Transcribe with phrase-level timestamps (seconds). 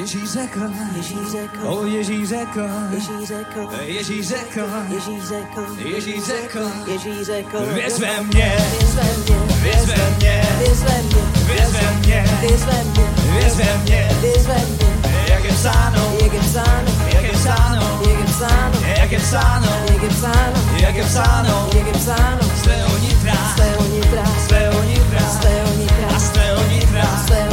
[0.00, 0.60] Ježíš řekl,
[0.96, 7.58] Ježíš řekl, o Ježíš řekl, Ježíš řekl, Ježíš řekl, Ježíš řekl, Ježíš řekl, Ježíš řekl,
[7.74, 13.14] věř ve mě, věř ve mě, věř ve mě, věř ve mě, věř ve mě,
[13.32, 14.90] věř ve mě, věř ve mě,
[15.28, 19.68] jak je psáno, jak je psáno, jak je psáno, jak je psáno, jak je psáno,
[19.86, 24.24] jak je psáno, jak je psáno, jak je psáno, z tvého nitra, z tvého nitra,
[24.24, 27.49] z tvého nitra, z tvého nitra, a z tvého nitra, z tvého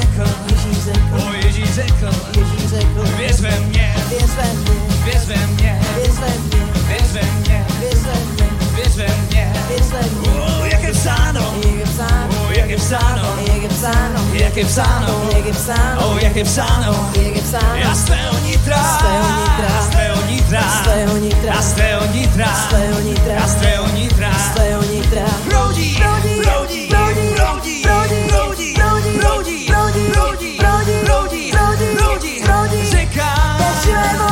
[0.00, 5.24] řekl, Ježíš řekl, o Ježíš řekl, Ježíš řekl, věř ve mě, věř ve mě, věř
[5.26, 9.90] ve mě, věř ve mě, věř ve mě, věř ve mě, věř ve mě, věř
[9.92, 10.32] ve mě.
[10.60, 14.56] o jak je psáno, Jak je psáno, o jak je psáno, jak je psáno, jak
[14.56, 18.38] je psáno, jak je psáno, o jak je psáno, jak je psáno, já z tvého
[18.38, 19.80] nitra, Z tvého nitra.
[19.80, 25.26] z tvého nitra, z tvého nitra, z tvého nitra, z tvého nitra, z tvého nitra,
[25.48, 26.40] proudí, proudí,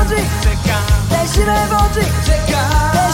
[0.05, 0.23] vendu,
[1.09, 3.13] t'as le chinois vendu, t'as le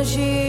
[0.00, 0.39] hoje.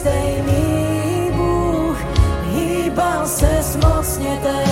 [0.00, 1.98] Jsi stejný Bůh.
[2.44, 4.69] Hýbal se mocně tehdy,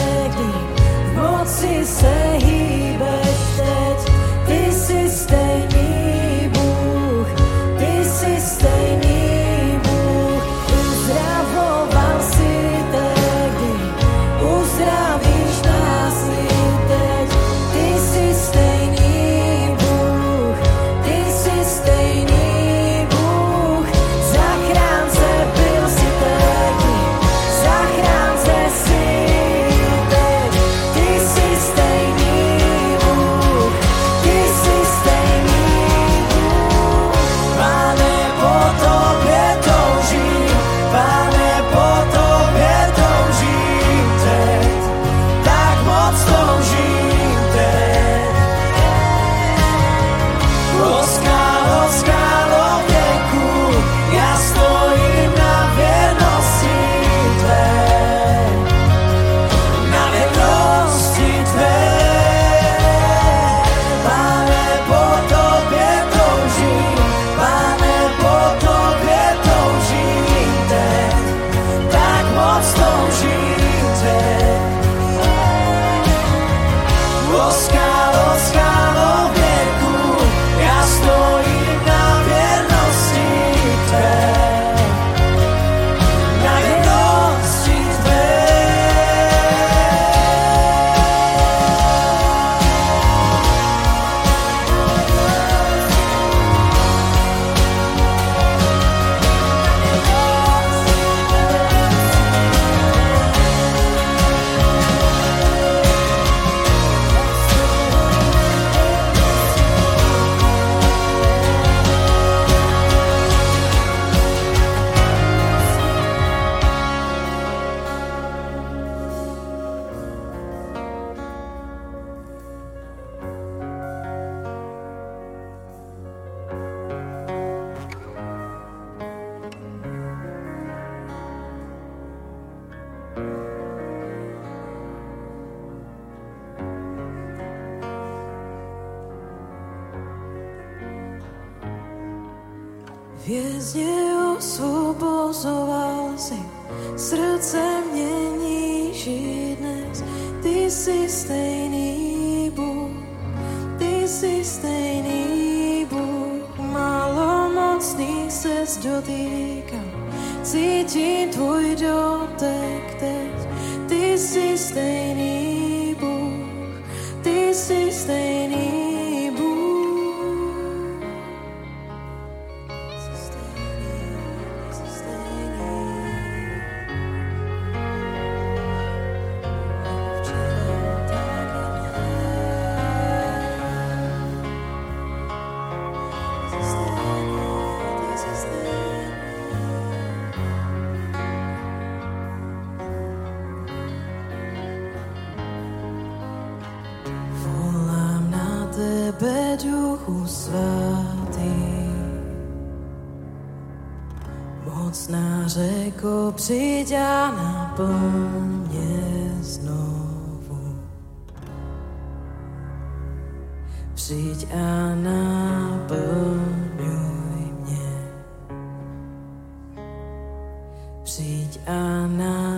[221.69, 222.58] Anna.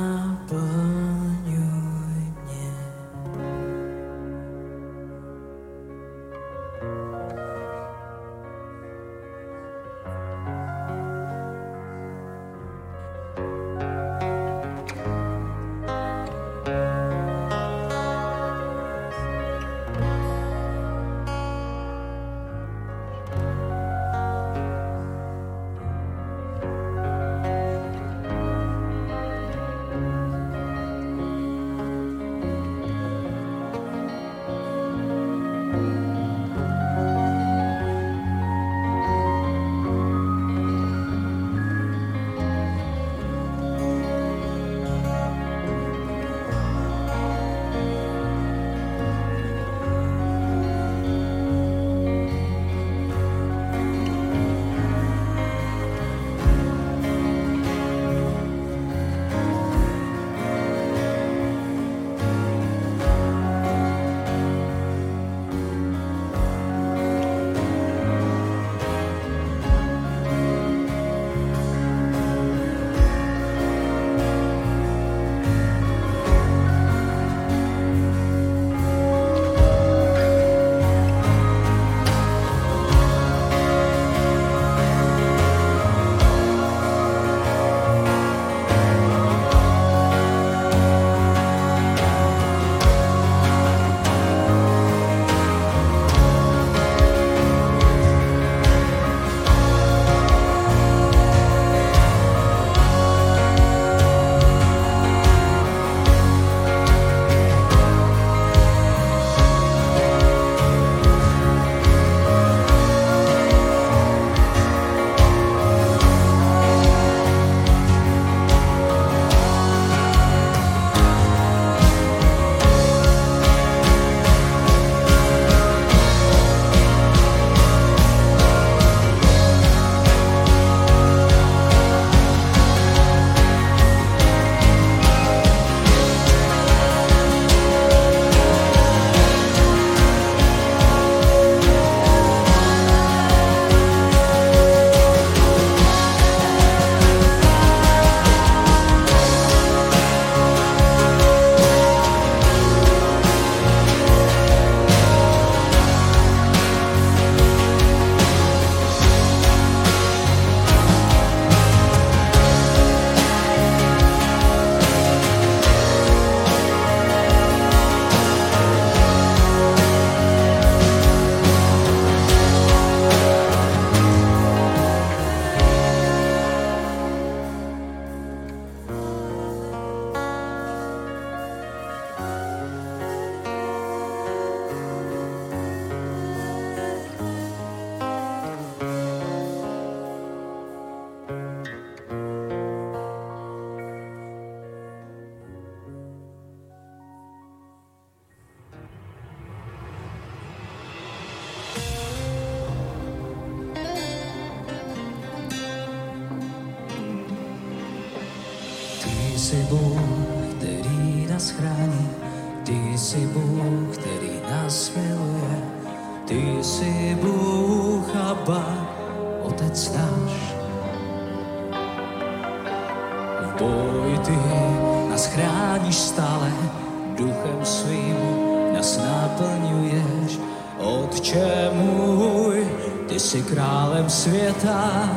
[231.11, 232.69] Otče můj,
[233.09, 235.11] ty jsi králem světa,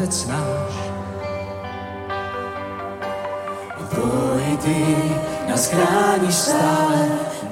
[0.00, 0.74] otec náš.
[3.92, 4.80] Boj ty
[5.44, 7.00] nás chráníš stále,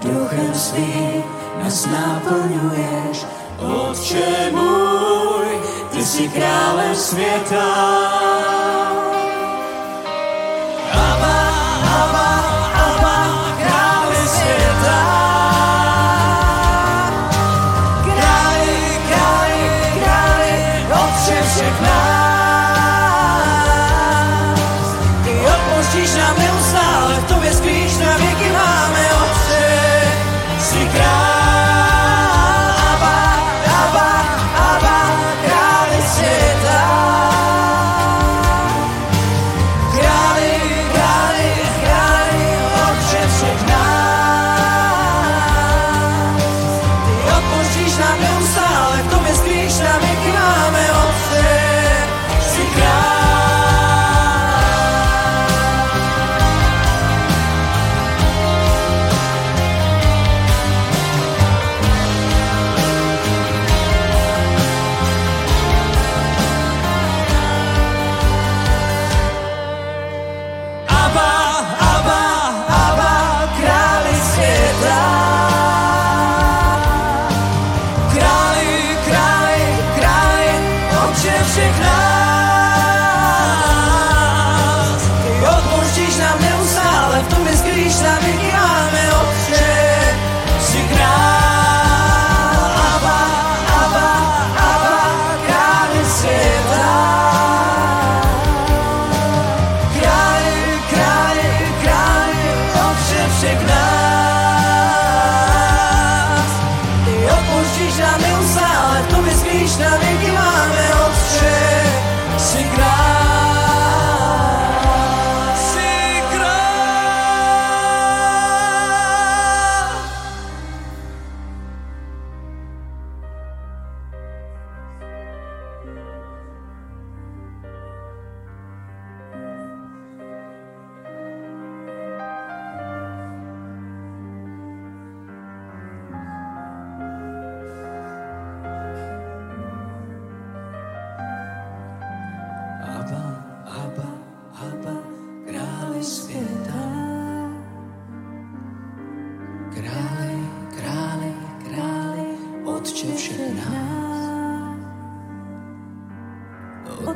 [0.01, 1.20] duchem svým
[1.61, 3.28] nás naplňuješ.
[3.61, 5.49] Otče můj,
[5.92, 7.68] ty jsi králem světa.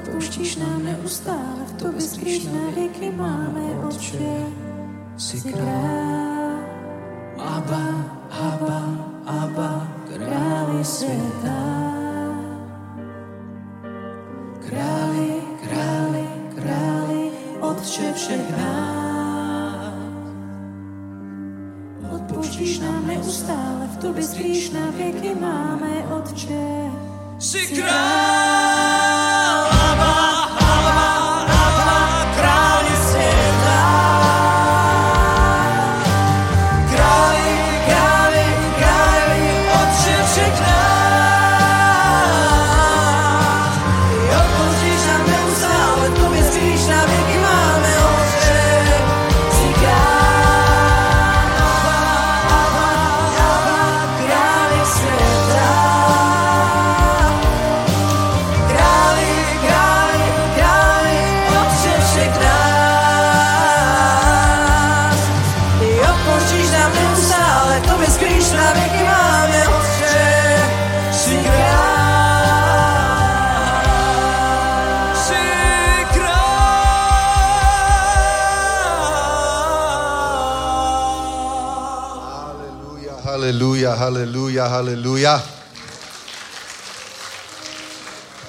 [0.02, 4.34] odpouštíš nám neustále, v tobě skrýš na věky máme oče.
[5.16, 6.58] Jsi král,
[7.38, 7.86] Abba,
[8.30, 8.82] Abba,
[9.26, 11.62] Abba, králi světa.
[14.68, 15.32] Králi,
[15.62, 17.30] králi, králi,
[17.60, 19.94] otče všech nás.
[22.14, 26.90] Odpouštíš nám neustále, v tobě spíš na věky máme otče.
[27.38, 28.51] Jsi král.
[84.02, 85.42] Halleluja, halleluja.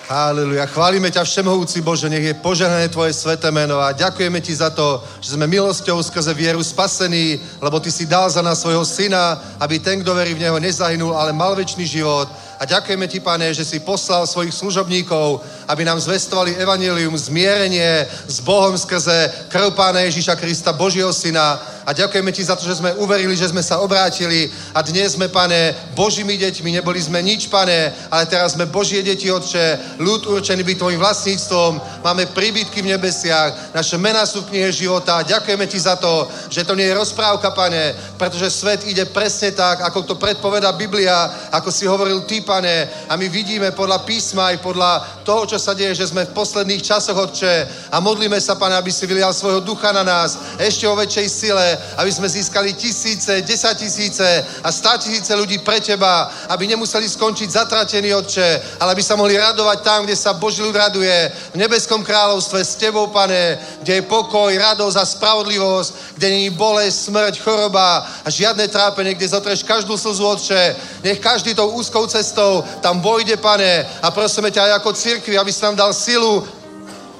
[0.09, 0.65] Haleluja.
[0.65, 5.01] Chválime ťa všemohúci Bože, nech je požehnané Tvoje sveté meno a ďakujeme Ti za to,
[5.21, 9.77] že sme milosťou skrze vieru spasení, lebo Ty si dal za nás svojho syna, aby
[9.77, 12.29] ten, kto verí v Neho, nezahynul, ale mal väčší život.
[12.57, 18.41] A ďakujeme Ti, Pane, že si poslal svojich služobníkov, aby nám zvestovali evanelium, zmierenie s
[18.41, 22.95] Bohom skrze krv Pána Ježíša Krista, Božího syna, a ďakujeme Ti za to, že sme
[22.95, 24.47] uverili, že sme sa obrátili.
[24.71, 29.27] A dnes sme, pane, Božími deťmi, neboli sme nič, pane, ale teraz sme Božie deti,
[29.27, 31.71] Otče, ľud určený byť Tvojim vlastníctvom,
[32.03, 35.23] máme príbytky v nebesiach, naše mená sú v knihe života.
[35.27, 39.83] Ďakujeme Ti za to, že to nie je rozprávka, pane, pretože svet ide presne tak,
[39.83, 42.75] ako to predpoveda Biblia, ako si hovoril Ty, pane,
[43.11, 44.91] a my vidíme podľa písma aj podľa
[45.27, 48.91] toho, čo sa deje, že sme v posledných časoch, Otče, a modlíme sa, pane, aby
[48.91, 50.39] si vylial svojho ducha na nás.
[50.55, 54.27] Ešte o väčšej sile, aby sme získali tisíce, desať tisíce
[54.63, 59.37] a stá tisíce ľudí pre teba, aby nemuseli skončiť zatratení, Otče, ale aby sa mohli
[59.37, 64.09] radovať tam, kde sa Boží ľud raduje, v nebeskom kráľovstve s tebou, pane, kde je
[64.09, 69.97] pokoj, radosť a spravodlivosť, kde není bolesť, smrť, choroba a žiadne trápenie, kde zotreš každú
[69.97, 70.75] slzu, Otče.
[71.03, 75.51] Nech každý tou úzkou cestou tam vojde, pane, a prosíme ťa aj ako církvi, aby
[75.51, 76.62] si nám dal silu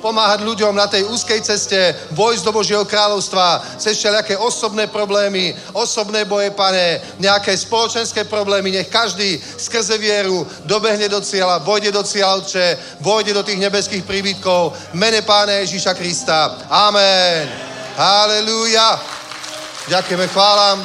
[0.04, 1.80] pomáhať ľuďom na tej úzkej ceste,
[2.12, 8.91] vojsť do Božieho kráľovstva, cez všelijaké osobné problémy, osobné boje, pane, nejaké spoločenské problémy, nech
[8.91, 14.76] každý skrze vieru dobehne do cieľa, vojde do cieľa, Otče, vojde do tých nebeských príbytkov,
[14.99, 16.68] mene Pána Ježíša Krista.
[16.68, 17.47] Amen.
[17.95, 18.99] Halelúja.
[19.88, 20.84] Ďakujeme, chválam.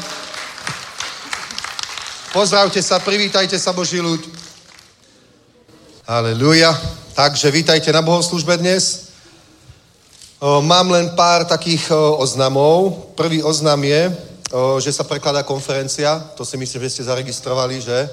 [2.30, 4.20] Pozdravte sa, privítajte sa, Boží ľud.
[6.06, 6.70] Halelúja.
[7.18, 9.07] Takže vítajte na bohoslužbe dnes.
[10.38, 13.10] Mám len pár takých oznamov.
[13.18, 14.14] Prvý oznam je,
[14.78, 16.14] že sa prekladá konferencia.
[16.38, 18.06] To si myslím, že ste zaregistrovali, že?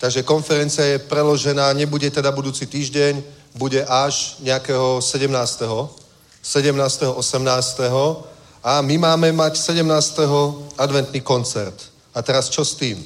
[0.00, 3.20] Takže konferencia je preložená, nebude teda budúci týždeň,
[3.52, 5.28] bude až nejakého 17.
[6.40, 7.04] 17.
[7.12, 8.64] 18.
[8.64, 9.84] A my máme mať 17.
[10.80, 11.76] adventný koncert.
[12.16, 12.96] A teraz čo s tým?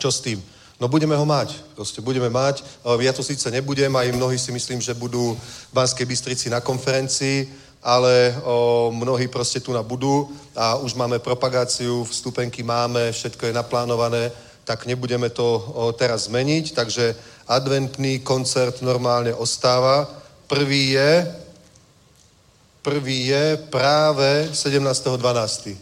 [0.00, 0.40] Čo s tým?
[0.80, 2.64] No budeme ho mať, proste budeme mať.
[3.04, 7.44] Ja to síce nebudem, aj mnohí si myslím, že budú v Banskej Bystrici na konferencii,
[7.84, 13.52] ale o, mnohí proste tu na budú a už máme propagáciu, vstupenky máme, všetko je
[13.52, 14.32] naplánované,
[14.64, 20.08] tak nebudeme to o, teraz zmeniť, takže adventný koncert normálne ostáva.
[20.48, 21.28] Prvý je,
[22.82, 25.76] prvý je práve 17.12.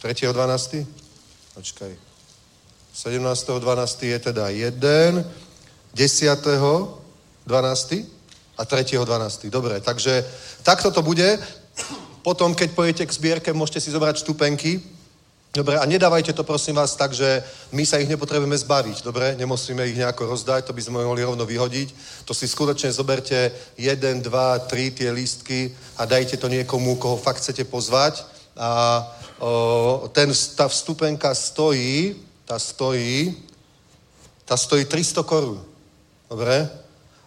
[0.00, 0.86] 3.12.
[1.54, 2.05] Počkaj.
[2.96, 4.02] 17.12.
[4.02, 5.32] je teda jeden,
[5.92, 8.04] 10.12.
[8.56, 9.50] a 3.12.
[9.50, 10.24] Dobre, takže
[10.62, 11.38] takto to bude.
[12.24, 14.80] Potom, keď pojete k zbierke, môžete si zobrať štupenky.
[15.52, 19.36] Dobre, a nedávajte to prosím vás tak, že my sa ich nepotrebujeme zbaviť, dobre?
[19.36, 21.92] Nemusíme ich nejako rozdať, to by sme mohli rovno vyhodiť.
[22.24, 27.44] To si skutočne zoberte jeden, dva, tri tie lístky a dajte to niekomu, koho fakt
[27.44, 28.24] chcete pozvať.
[28.56, 29.00] A
[29.40, 33.36] o, ten, tá vstupenka stojí, tá stojí,
[34.46, 35.58] tá stojí 300 korun.
[36.30, 36.70] Dobre?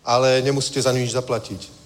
[0.03, 1.79] Ale nemusíte za nič zaplatiť.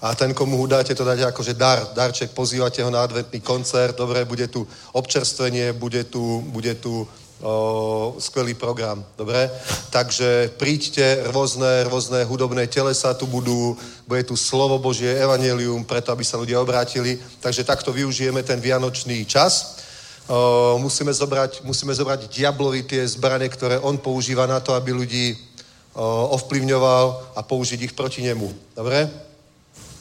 [0.00, 3.96] A ten, komu ho dáte, to dáte akože dar, darček, pozývate ho na adventný koncert,
[3.96, 7.02] dobre, bude tu občerstvenie, bude tu, bude tu
[7.42, 9.50] o, skvelý program, dobre?
[9.90, 13.74] Takže príďte, rôzne, rôzne hudobné telesa tu budú,
[14.06, 17.18] bude tu slovo Božie, evanelium, preto, aby sa ľudia obrátili.
[17.42, 19.77] Takže takto využijeme ten vianočný čas.
[20.28, 25.32] O, musíme, zobrať, musíme zobrať diablovi tie zbrane, ktoré on používa na to, aby ľudí
[25.32, 28.52] o, ovplyvňoval a použiť ich proti nemu.
[28.76, 29.08] Dobre?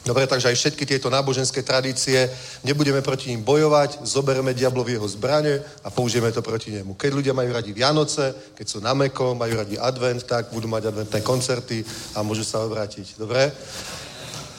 [0.08, 2.32] Dobre, takže aj všetky tieto náboženské tradície,
[2.64, 6.96] nebudeme proti ním bojovať, zobereme diablovi jeho zbrane a použijeme to proti nemu.
[6.96, 10.96] Keď ľudia majú radi Vianoce, keď sú na meko, majú radi advent, tak budú mať
[10.96, 11.84] adventné koncerty
[12.16, 13.20] a môžu sa obrátiť.
[13.20, 13.52] Dobre?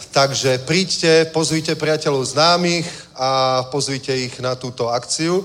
[0.08, 5.44] Takže príďte, pozvíte priateľov známych a pozvíte ich na túto akciu.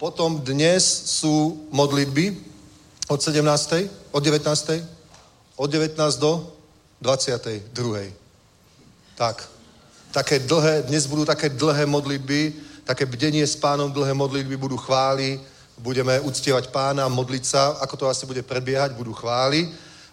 [0.00, 0.80] Potom dnes
[1.20, 2.40] sú modlitby
[3.12, 4.16] od 17.
[4.16, 4.80] od 19.
[5.60, 6.32] od 19 do
[7.04, 8.16] 22.
[9.20, 9.44] Tak.
[10.10, 12.56] Také dlhé, dnes budú také dlhé modlitby,
[12.88, 15.36] také bdenie s pánom, dlhé modlitby, budú chvály,
[15.76, 19.68] budeme uctievať pána, modliť sa, ako to asi bude prebiehať, budú chvály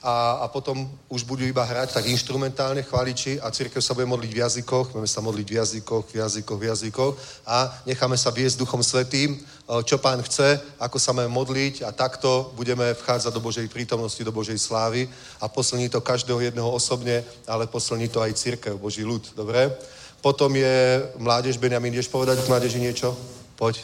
[0.07, 4.31] a, a potom už budú iba hrať tak instrumentálne chváliči a církev sa bude modliť
[4.31, 8.63] v jazykoch, budeme sa modliť v jazykoch, v jazykoch, v jazykoch a necháme sa viesť
[8.63, 9.35] Duchom Svetým,
[9.83, 14.31] čo pán chce, ako sa máme modliť a takto budeme vchádzať do Božej prítomnosti, do
[14.31, 15.11] Božej slávy
[15.43, 19.75] a posilní to každého jedného osobne, ale posilní to aj církev, Boží ľud, dobre?
[20.23, 23.11] Potom je mládež, Benjamin, ideš povedať k mládeži niečo?
[23.59, 23.83] Poď,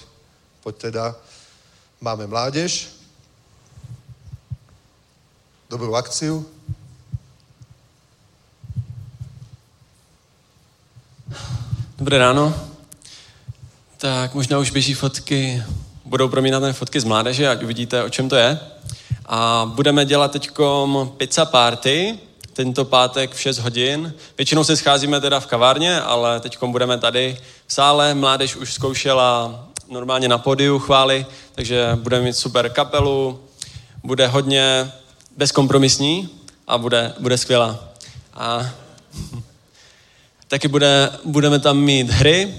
[0.64, 1.20] poď teda.
[2.00, 3.03] máme mládež,
[5.74, 6.46] dobrú akciu.
[11.98, 12.54] Dobré ráno.
[13.98, 15.64] Tak možná už běží fotky,
[16.06, 18.60] budou promínané fotky z mládeže, ať uvidíte, o čem to je.
[19.26, 20.50] A budeme dělat teď
[21.18, 22.20] pizza party,
[22.54, 24.14] tento pátek v 6 hodin.
[24.38, 28.14] Většinou se scházíme teda v kavárně, ale teď budeme tady v sále.
[28.14, 33.42] Mládež už zkoušela normálně na podiu chvály, takže budeme mít super kapelu,
[34.04, 34.92] bude hodně
[35.38, 36.30] bezkompromisní
[36.68, 37.90] a bude, bude skvělá.
[38.34, 38.70] A
[40.48, 42.56] taky bude, budeme tam mít hry.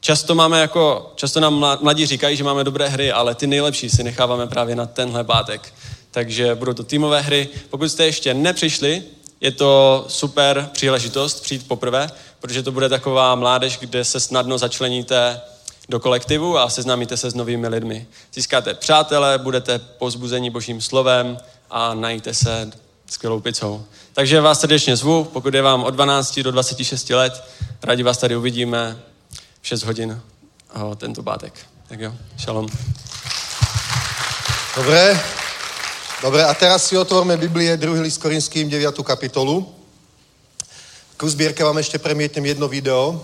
[0.00, 4.02] Často máme jako, často nám mladí říkají, že máme dobré hry, ale ty nejlepší si
[4.02, 5.74] necháváme právě na tenhle pátek.
[6.10, 7.48] Takže budou to týmové hry.
[7.70, 9.02] Pokud jste ještě nepřišli,
[9.40, 12.10] je to super příležitost přijít poprvé,
[12.40, 15.40] protože to bude taková mládež, kde se snadno začleníte
[15.88, 18.06] do kolektivu a seznámíte se s novými lidmi.
[18.34, 21.38] Získáte přátele, budete pozbuzení božím slovem
[21.72, 22.70] a najíte se
[23.06, 23.84] skvělou pizzou.
[24.12, 27.44] Takže vás srdečně zvu, pokud je vám od 12 do 26 let,
[27.82, 29.02] rádi vás tady uvidíme
[29.62, 30.20] v 6 hodin
[30.96, 31.52] tento pátek.
[31.88, 32.68] Tak jo, šalom.
[34.76, 35.20] Dobré,
[36.22, 38.94] Dobre, a teraz si otvorme Biblie, druhý list Korinským, 9.
[39.02, 39.74] kapitolu.
[41.18, 43.18] Ku zbierke vám ešte premietnem jedno video.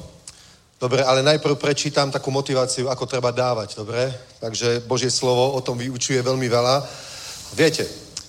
[0.82, 4.10] Dobre, ale najprv prečítam takú motiváciu, ako treba dávať, dobre?
[4.42, 6.82] Takže Božie slovo o tom vyučuje veľmi veľa.
[7.54, 7.86] Viete,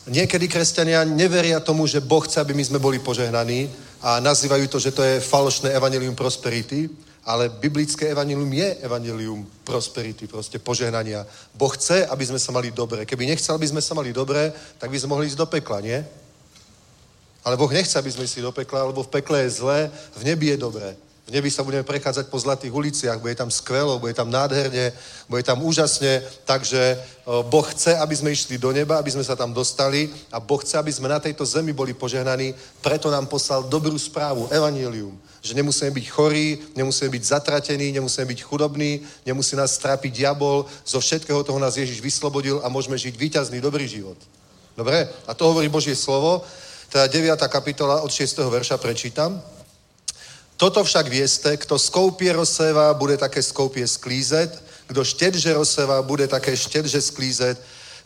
[0.09, 3.69] niekedy kresťania neveria tomu, že Boh chce, aby my sme boli požehnaní
[4.01, 6.89] a nazývajú to, že to je falošné evangelium prosperity
[7.29, 11.21] ale biblické evanilium je evanilium prosperity, proste požehnania.
[11.53, 13.05] Boh chce, aby sme sa mali dobre.
[13.05, 14.49] Keby nechcel, aby sme sa mali dobre,
[14.81, 15.99] tak by sme mohli ísť do pekla, nie?
[17.45, 20.49] Ale Boh nechce, aby sme si do pekla, lebo v pekle je zlé, v nebi
[20.49, 20.97] je dobré.
[21.29, 24.89] V nebi sa budeme prechádzať po zlatých uliciach, bude tam skvelo, bude tam nádherne,
[25.29, 26.97] bude tam úžasne, takže
[27.45, 30.81] Boh chce, aby sme išli do neba, aby sme sa tam dostali a Boh chce,
[30.81, 35.13] aby sme na tejto zemi boli požehnaní, preto nám poslal dobrú správu, evanílium,
[35.45, 40.97] že nemusíme byť chorí, nemusíme byť zatratení, nemusíme byť chudobní, nemusí nás strápiť diabol, zo
[40.97, 44.17] všetkého toho nás Ježiš vyslobodil a môžeme žiť víťazný, dobrý život.
[44.73, 45.05] Dobre?
[45.29, 46.41] A to hovorí Božie slovo,
[46.89, 47.37] teda 9.
[47.53, 48.33] kapitola od 6.
[48.49, 49.58] verša prečítam.
[50.59, 56.57] Toto však vieste, kto skoupie rozséva, bude také skoupie sklízet, kdo štědže rozséva, bude také
[56.57, 57.55] štědže sklízet.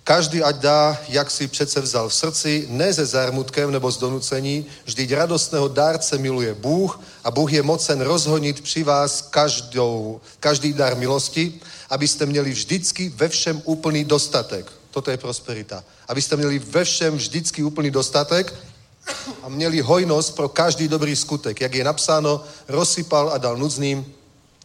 [0.04, 4.66] Každý ať dá, jak si přece vzal v srdci, ne ze zármutkem nebo z donucení,
[4.86, 10.97] vždyť radostného dárce miluje Bůh a Bůh je mocen rozhonit při vás každou, každý dar
[10.97, 11.58] milosti,
[11.89, 14.72] abyste měli vždycky ve všem úplný dostatek.
[14.91, 15.84] Toto je prosperita.
[16.08, 18.54] Abyste měli ve všem vždycky úplný dostatek,
[19.43, 21.62] a měli hojnosť pro každý dobrý skutek.
[21.62, 24.06] Jak je napsáno, rozsypal a dal nudzním,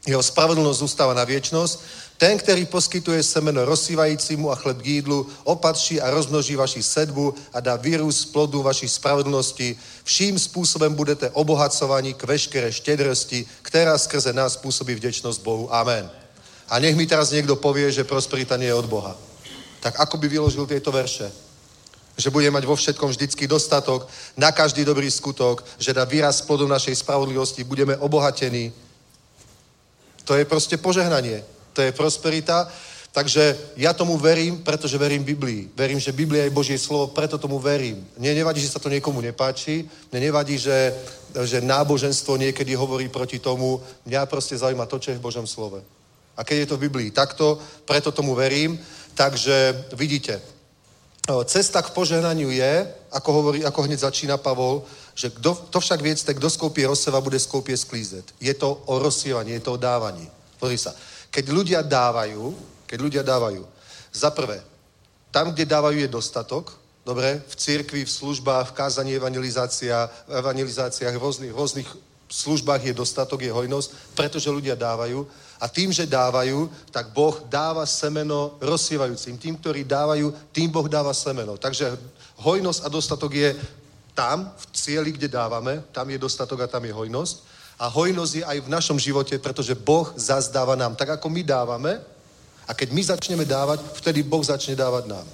[0.07, 1.80] jeho spravedlnosť zůstává na věčnosť.
[2.18, 7.61] Ten, který poskytuje semeno rozsývajícímu a chleb k jídlu, opatří a rozmnoží vaši sedbu a
[7.61, 9.76] dá vyrůst plodu vaší spravedlnosti.
[10.05, 15.74] Vším způsobem budete obohacovaní k veškeré štědrosti, která skrze nás působí vděčnosť Bohu.
[15.74, 16.11] Amen.
[16.68, 19.16] A nech mi teraz niekto povie, že prosperita nie je od Boha.
[19.80, 21.47] Tak ako by vyložil tieto verše?
[22.18, 26.66] Že bude mať vo všetkom vždycky dostatok, na každý dobrý skutok, že dá výraz plodu
[26.66, 28.74] našej spravodlivosti, budeme obohatení.
[30.26, 31.46] To je proste požehnanie.
[31.72, 32.66] To je prosperita.
[33.12, 35.70] Takže ja tomu verím, pretože verím Biblii.
[35.76, 38.04] Verím, že Biblia je Božie slovo, preto tomu verím.
[38.18, 40.94] Mne nevadí, že sa to niekomu nepáči, mne nevadí, že,
[41.46, 43.80] že náboženstvo niekedy hovorí proti tomu.
[44.06, 45.80] Mňa proste zaujíma to, čo je v Božom slove.
[46.36, 48.78] A keď je to v Biblii takto, preto tomu verím.
[49.14, 50.57] Takže vidíte,
[51.29, 54.81] Cesta k požehnaniu je, ako, hovorí, ako hneď začína Pavol,
[55.12, 58.24] že kdo, to však viete, kdo skoupie rozseva, bude skoupie sklízet.
[58.41, 60.24] Je to o rozsievaní, je to o dávaní.
[60.57, 60.97] Pozri sa.
[61.29, 62.57] Keď ľudia dávajú,
[62.89, 63.61] keď ľudia dávajú,
[64.09, 64.64] za prvé,
[65.29, 66.72] tam, kde dávajú, je dostatok,
[67.05, 71.89] dobre, v církvi, v službách, v kázaní evangelizácia, v evangelizáciách, v rôznych, rôznych
[72.29, 75.29] službách je dostatok, je hojnosť, pretože ľudia dávajú.
[75.59, 79.38] A tým, že dávajú, tak Boh dáva semeno rozsievajúcim.
[79.38, 81.59] Tým, ktorí dávajú, tým Boh dáva semeno.
[81.59, 81.98] Takže
[82.38, 83.50] hojnosť a dostatok je
[84.14, 87.36] tam, v cieli, kde dávame, tam je dostatok a tam je hojnosť.
[87.78, 90.98] A hojnosť je aj v našom živote, pretože Boh zazdáva nám.
[90.98, 92.02] Tak ako my dávame,
[92.68, 95.26] a keď my začneme dávať, vtedy Boh začne dávať nám.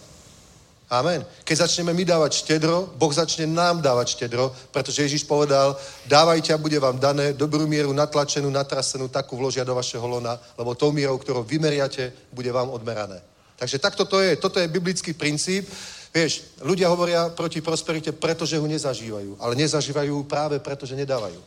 [0.94, 1.26] Amen.
[1.42, 5.74] Keď začneme my dávať štedro, Boh začne nám dávať štedro, pretože Ježiš povedal,
[6.06, 10.78] dávajte a bude vám dané dobrú mieru natlačenú, natrasenú, takú vložia do vašeho lona, lebo
[10.78, 13.18] tou mierou, ktorou vymeriate, bude vám odmerané.
[13.58, 14.38] Takže takto to je.
[14.38, 15.66] Toto je biblický princíp.
[16.14, 19.42] Vieš, ľudia hovoria proti prosperite, pretože ho nezažívajú.
[19.42, 21.42] Ale nezažívajú práve preto, že nedávajú.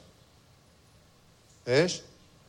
[1.63, 2.06] Vieš?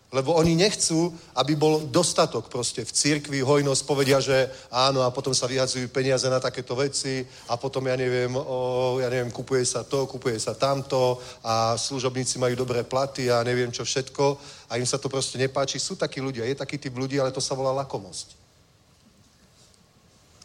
[0.09, 5.37] Lebo oni nechcú, aby bol dostatok proste v církvi, hojnosť, povedia, že áno a potom
[5.37, 9.85] sa vyhadzujú peniaze na takéto veci a potom, ja neviem, o, ja neviem, kupuje sa
[9.85, 14.25] to, kupuje sa tamto a služobníci majú dobré platy a neviem čo všetko
[14.73, 15.77] a im sa to proste nepáči.
[15.77, 18.33] Sú takí ľudia, je taký typ ľudí, ale to sa volá lakomosť.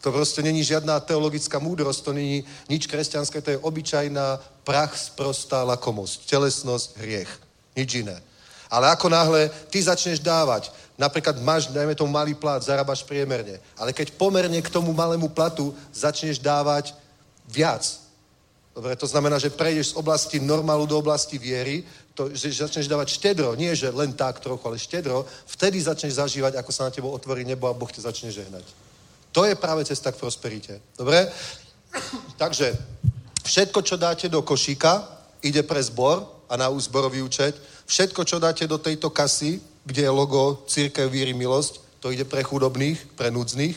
[0.03, 5.63] To proste není žiadna teologická múdrosť, to není nič kresťanské, to je obyčajná prach, sprostá
[5.63, 7.31] lakomosť, telesnosť, hriech.
[7.79, 8.19] Nič iné.
[8.73, 13.93] Ale ako náhle ty začneš dávať, napríklad máš, dajme tomu malý plat, zarábaš priemerne, ale
[13.93, 16.97] keď pomerne k tomu malému platu začneš dávať
[17.45, 17.85] viac,
[18.73, 21.85] dobre, to znamená, že prejdeš z oblasti normálu do oblasti viery,
[22.17, 26.57] to, že začneš dávať štedro, nie že len tak trochu, ale štedro, vtedy začneš zažívať,
[26.57, 28.65] ako sa na tebo otvorí nebo a Boh ťa začne žehnať.
[29.33, 30.77] To je práve cesta k prosperite.
[30.93, 31.25] Dobre?
[32.37, 32.73] Takže
[33.45, 35.09] všetko, čo dáte do košíka,
[35.41, 37.57] ide pre zbor a na zborový účet.
[37.85, 42.43] Všetko, čo dáte do tejto kasy, kde je logo Církev Víry Milosť, to ide pre
[42.43, 43.75] chudobných, pre núdznych.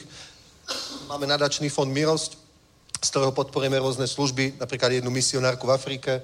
[1.10, 2.38] Máme nadačný fond Milosť,
[3.02, 6.22] z ktorého podporujeme rôzne služby, napríklad jednu misionárku v Afrike.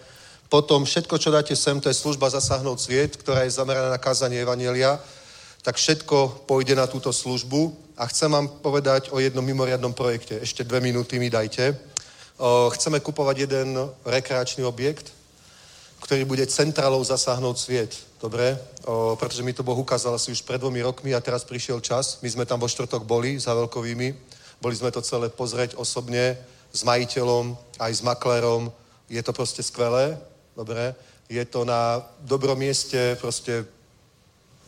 [0.51, 4.43] Potom všetko, čo dáte sem, to je služba Zasahnout sviet, ktorá je zameraná na kázanie
[4.43, 4.99] Evanielia
[5.63, 7.95] tak všetko pôjde na túto službu.
[7.97, 10.43] A chcem vám povedať o jednom mimoriadnom projekte.
[10.43, 11.79] Ešte dve minúty mi dajte.
[12.75, 15.15] Chceme kupovať jeden rekreačný objekt,
[16.13, 17.97] ktorý bude centrálou zasáhnout sviet.
[18.21, 18.61] Dobre?
[18.85, 22.21] O, pretože mi to Boh ukázal asi už pred dvomi rokmi a teraz prišiel čas.
[22.21, 24.13] My sme tam vo štvrtok boli za veľkovými.
[24.61, 26.37] Boli sme to celé pozrieť osobne
[26.69, 28.69] s majiteľom, aj s maklérom.
[29.09, 30.21] Je to proste skvelé.
[30.53, 30.93] Dobre?
[31.33, 33.65] Je to na dobrom mieste, proste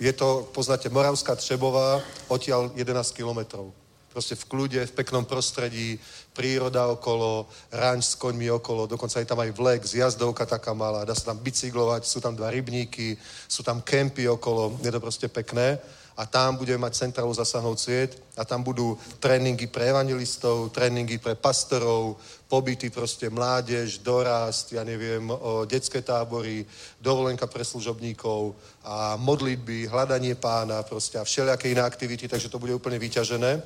[0.01, 2.01] je to, poznáte, Moravská Třebová,
[2.33, 3.84] odtiaľ 11 kilometrov.
[4.15, 5.99] Proste v kľude, v peknom prostredí,
[6.31, 11.19] príroda okolo, ranč s koňmi okolo, dokonca je tam aj vlek, zjazdovka taká malá, dá
[11.19, 13.19] sa tam bicyklovať, sú tam dva rybníky,
[13.51, 15.83] sú tam kempy okolo, je to proste pekné
[16.17, 21.35] a tam budeme mať centrálu zasahnout sviet a tam budú tréningy pre evangelistov, tréningy pre
[21.35, 26.63] pastorov, pobyty proste mládež, dorast, ja neviem, o detské tábory,
[27.03, 28.55] dovolenka pre služobníkov
[28.87, 33.63] a modlitby, hľadanie pána proste a všelijaké iné aktivity, takže to bude úplne vyťažené.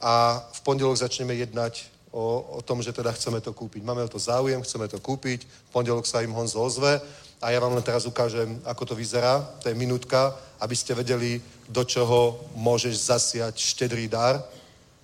[0.00, 3.84] A v pondelok začneme jednať o, o tom, že teda chceme to kúpiť.
[3.84, 7.00] Máme o to záujem, chceme to kúpiť, v pondelok sa im Honzo ozve
[7.40, 9.40] a ja vám len teraz ukážem, ako to vyzerá.
[9.64, 14.40] To je minútka, aby ste vedeli, do čoho môžeš zasiať štedrý dar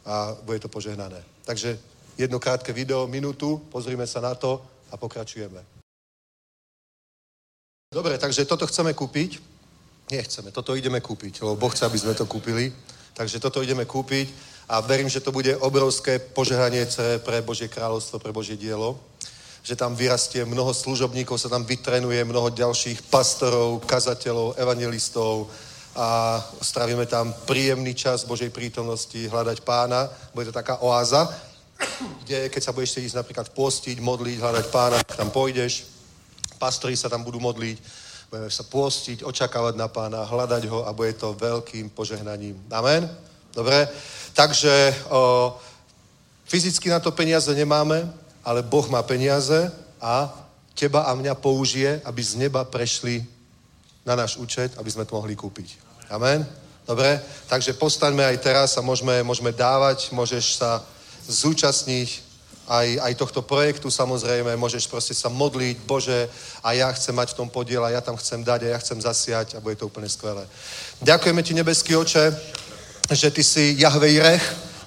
[0.04, 1.22] a bude to požehnané.
[1.44, 1.78] Takže
[2.18, 4.60] jedno krátke video, minútu, pozrime sa na to
[4.92, 5.76] a pokračujeme.
[7.92, 9.40] Dobre, takže toto chceme kúpiť.
[10.10, 12.70] Nechceme, toto ideme kúpiť, lebo Boh chce, aby sme to kúpili.
[13.16, 16.86] Takže toto ideme kúpiť a verím, že to bude obrovské požehnanie
[17.22, 18.98] pre Božie kráľovstvo, pre Božie dielo
[19.66, 25.50] že tam vyrastie mnoho služobníkov, sa tam vytrenuje mnoho ďalších pastorov, kazateľov, evangelistov
[25.98, 30.06] a strávime tam príjemný čas Božej prítomnosti, hľadať pána.
[30.30, 31.26] Bude to taká oáza,
[32.22, 35.82] kde keď sa budeš ísť napríklad postiť, modliť, hľadať pána, tam pôjdeš,
[36.62, 37.76] pastori sa tam budú modliť,
[38.30, 42.54] budeme sa postiť, očakávať na pána, hľadať ho a bude to veľkým požehnaním.
[42.70, 43.10] Amen?
[43.56, 43.88] Dobre?
[44.36, 45.56] Takže o,
[46.44, 48.04] fyzicky na to peniaze nemáme,
[48.44, 50.28] ale Boh má peniaze a
[50.76, 53.24] teba a mňa použije, aby z neba prešli
[54.04, 55.80] na náš účet, aby sme to mohli kúpiť.
[56.12, 56.44] Amen?
[56.84, 57.18] Dobre?
[57.48, 60.84] Takže postaňme aj teraz a môžeme, môžeme dávať, môžeš sa
[61.26, 62.22] zúčastniť
[62.66, 66.28] aj, aj tohto projektu samozrejme, môžeš proste sa modliť, Bože,
[66.62, 68.98] a ja chcem mať v tom podiel a ja tam chcem dať a ja chcem
[69.00, 70.46] zasiať a bude to úplne skvelé.
[71.02, 72.34] Ďakujeme ti, nebeský oče,
[73.10, 74.42] že ty si Jahve Irech,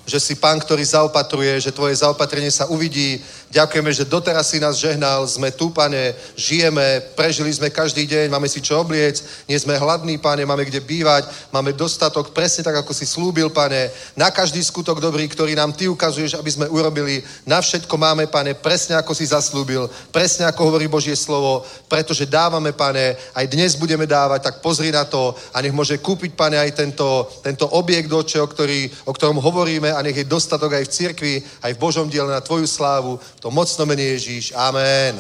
[0.10, 3.22] že si pán, ktorý zaopatruje, že tvoje zaopatrenie sa uvidí.
[3.50, 8.46] Ďakujeme, že doteraz si nás žehnal, sme tu, pane, žijeme, prežili sme každý deň, máme
[8.46, 12.94] si čo obliec, nie sme hladní, pane, máme kde bývať, máme dostatok, presne tak, ako
[12.94, 17.58] si slúbil, pane, na každý skutok dobrý, ktorý nám ty ukazuješ, aby sme urobili, na
[17.58, 23.18] všetko máme, pane, presne ako si zaslúbil, presne ako hovorí Božie slovo, pretože dávame, pane,
[23.34, 27.26] aj dnes budeme dávať, tak pozri na to a nech môže kúpiť, pane, aj tento,
[27.42, 31.34] tento objekt, oče, o, ktorý, o ktorom hovoríme a nech je dostatok aj v cirkvi,
[31.66, 33.18] aj v Božom diele na Tvoju slávu.
[33.40, 34.54] To mocno mene Ježíš.
[34.56, 35.20] Amen.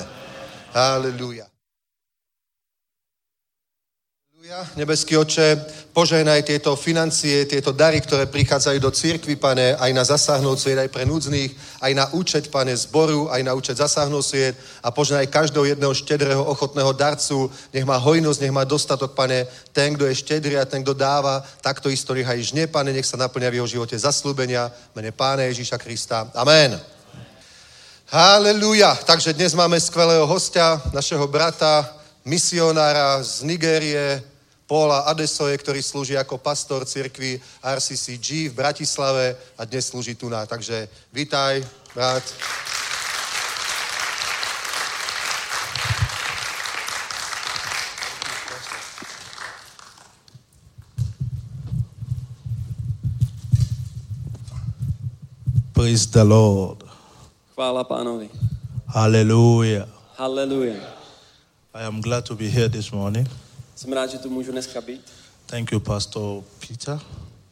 [0.74, 1.50] Halleluja.
[4.74, 5.62] Nebeský oče,
[5.94, 10.90] požehnaj tieto financie, tieto dary, ktoré prichádzajú do církvy, pane, aj na zasáhnout sviet, aj
[10.90, 11.54] pre núdznych,
[11.86, 16.42] aj na účet, pane, zboru, aj na účet zasáhnout sviet a požehnaj každého jedného štedrého,
[16.42, 17.46] ochotného darcu.
[17.70, 21.46] Nech má hojnosť, nech má dostatok, pane, ten, kto je štedrý a ten, kto dáva,
[21.62, 25.46] takto isto nech aj žne, pane, nech sa naplňa v jeho živote zaslúbenia, mene Pána
[25.46, 26.26] Ježíša Krista.
[26.34, 26.99] Amen.
[28.10, 28.98] Halelúja.
[29.06, 31.86] Takže dnes máme skvelého hostia, našeho brata,
[32.26, 34.26] misionára z Nigérie,
[34.66, 40.42] Paula Adesoje, ktorý slúži ako pastor cirkvi RCCG v Bratislave a dnes slúži tu na.
[40.50, 41.62] Takže vítaj,
[41.94, 42.26] brat.
[55.78, 56.79] Praise the Lord.
[57.60, 58.30] Chvála pánovi.
[58.86, 59.88] Hallelujah.
[60.16, 60.76] Haleluja.
[61.74, 63.28] I am glad to be here this morning.
[63.76, 65.02] Jsem rád, že tu můžu dneska být.
[65.46, 67.00] Thank you, Pastor Peter.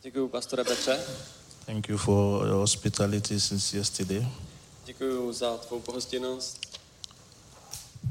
[0.03, 0.99] Děkuji, pastore Petře.
[1.66, 4.28] Thank you for your hospitality since yesterday.
[4.86, 6.60] Děkuji za tvou pohostinnost.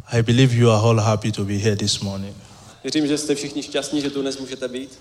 [0.06, 2.36] I believe you are all happy to be here this morning.
[2.82, 4.98] Věřím, že jste všichni šťastní, že tu dnes můžete být.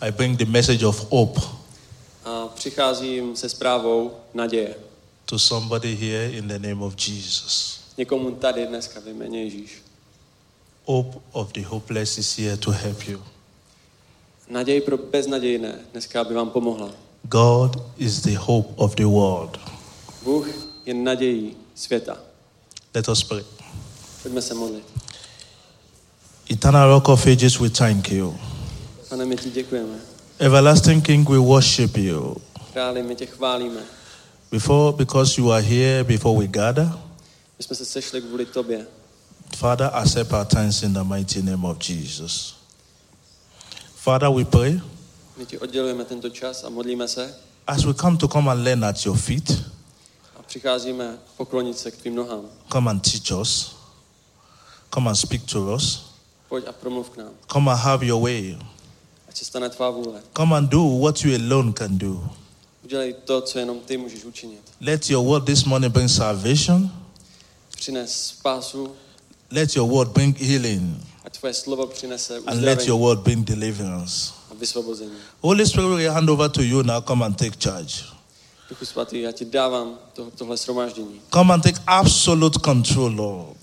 [0.00, 1.40] I bring the message of hope
[2.24, 4.85] A přicházím se zprávou naděje.
[5.26, 7.80] To somebody here in the name of Jesus.
[7.98, 9.82] Někomu tady dneska v jméně Ježíš.
[10.84, 13.22] Hope of the hopeless is here to help you.
[14.48, 16.90] Naději pro beznadějné dneska, aby vám pomohla.
[17.22, 19.60] God is the hope of the world.
[20.22, 20.48] Bůh
[20.86, 22.18] je nadějí světa.
[22.94, 23.44] Let us pray.
[24.22, 24.84] Pojďme se modlit.
[26.50, 28.38] Eternal Rock of Ages, we thank you.
[29.08, 29.98] Pane, my ti děkujeme.
[30.38, 32.36] Everlasting King, we worship you.
[32.72, 33.80] Králi, my tě chválíme.
[34.50, 36.84] Before, because you are here before we gather,
[37.58, 38.86] My jsme se sešli kvůli tobě.
[39.56, 42.54] Father, accept our thanks in the mighty name of Jesus.
[43.94, 44.80] Father, we pray
[45.36, 47.34] My ti oddělujeme tento čas a modlíme se
[47.66, 49.50] as we come to come and learn at your feet,
[50.38, 52.44] a přicházíme poklonit se k tvým nohám.
[52.72, 53.76] come and teach us,
[54.94, 56.02] come and speak to us,
[56.48, 57.30] Pojď a promluv k nám.
[57.52, 58.58] come and have your way,
[59.28, 60.22] Ať se stane tvá vůle.
[60.36, 62.30] come and do what you alone can do.
[62.86, 64.60] Udělej to, co jenom ty můžeš učinit.
[64.80, 66.90] Let your word this morning bring salvation,
[67.76, 68.92] Přines spásu,
[69.50, 73.44] let your word bring healing, ať tvoje slovo přinese and let your uzdravení word bring
[73.46, 74.32] deliverance.
[74.50, 75.10] a vysvobození.
[75.40, 77.00] Holy Spirit, we hand over to you now.
[77.02, 77.94] Come and take charge.
[78.68, 81.20] Duchu svatý, já ti dávám to, tohle shromáždění.
[81.32, 83.58] Come and take absolute control, Lord.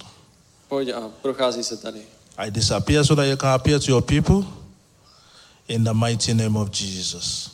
[0.67, 2.01] Pojď a prochází se tady.
[2.37, 4.43] I disappear so that you can appear to your people
[5.67, 7.52] in the mighty name of Jesus.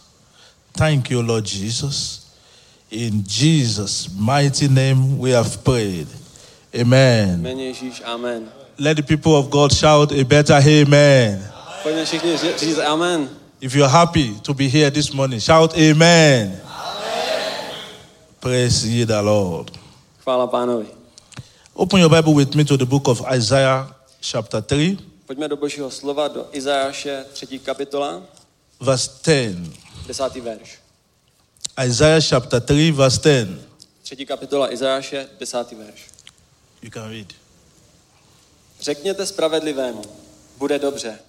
[0.73, 2.25] Thank you, Lord Jesus.
[2.91, 6.07] In Jesus' mighty name we have prayed.
[6.73, 7.45] Amen.
[7.45, 8.51] Amen.
[8.77, 11.43] Let the people of God shout a better amen.
[11.83, 13.29] Pojďme všichni ří- říct amen.
[13.61, 16.61] If you're happy to be here this morning, shout amen.
[18.39, 19.71] Praise ye the Lord.
[21.75, 23.87] Open your Bible with me to the book of Isaiah,
[24.21, 24.97] chapter 3,
[25.27, 27.59] Pojďme do božího slova, do Izajáše 3.
[27.59, 28.21] kapitola,
[28.81, 29.73] verse 10.
[30.09, 30.35] 10.
[30.41, 30.79] verš.
[31.85, 33.59] Isaiah chapter 3, verse 10.
[34.03, 34.25] 3.
[34.25, 35.71] kapitola Izajáše, 10.
[35.71, 36.01] verš.
[36.81, 37.33] You can read.
[38.81, 40.01] Řekněte spravedlivému,
[40.57, 41.19] bude dobře.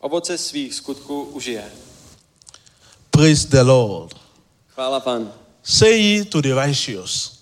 [0.00, 1.72] Ovoce svých skutků užije.
[3.10, 4.14] Praise the Lord.
[4.68, 5.32] Chvála pánu.
[5.62, 7.40] Say ye to the righteous,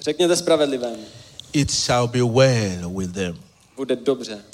[0.00, 1.04] Řekněte spravedlivému,
[1.52, 3.40] it shall be well with them.
[3.76, 4.44] bude dobře.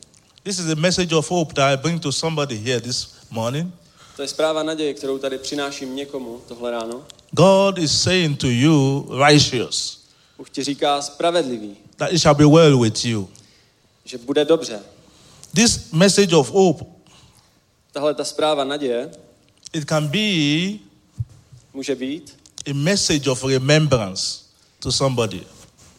[0.43, 3.73] This is a message of hope that I bring to somebody here this morning.
[4.21, 7.05] To je zpráva naděje, kterou tady přináším někomu tohle ráno.
[7.31, 10.01] God is saying to you, righteous,
[10.39, 13.29] Bůh ti říká spravedlivý, that it shall be well with you.
[14.05, 14.81] že bude dobře.
[15.55, 16.85] This message of hope,
[17.93, 19.11] Tahle ta zpráva naděje
[19.73, 20.79] it can be
[21.75, 22.37] může být
[22.71, 24.39] a message of remembrance
[24.79, 25.41] to somebody.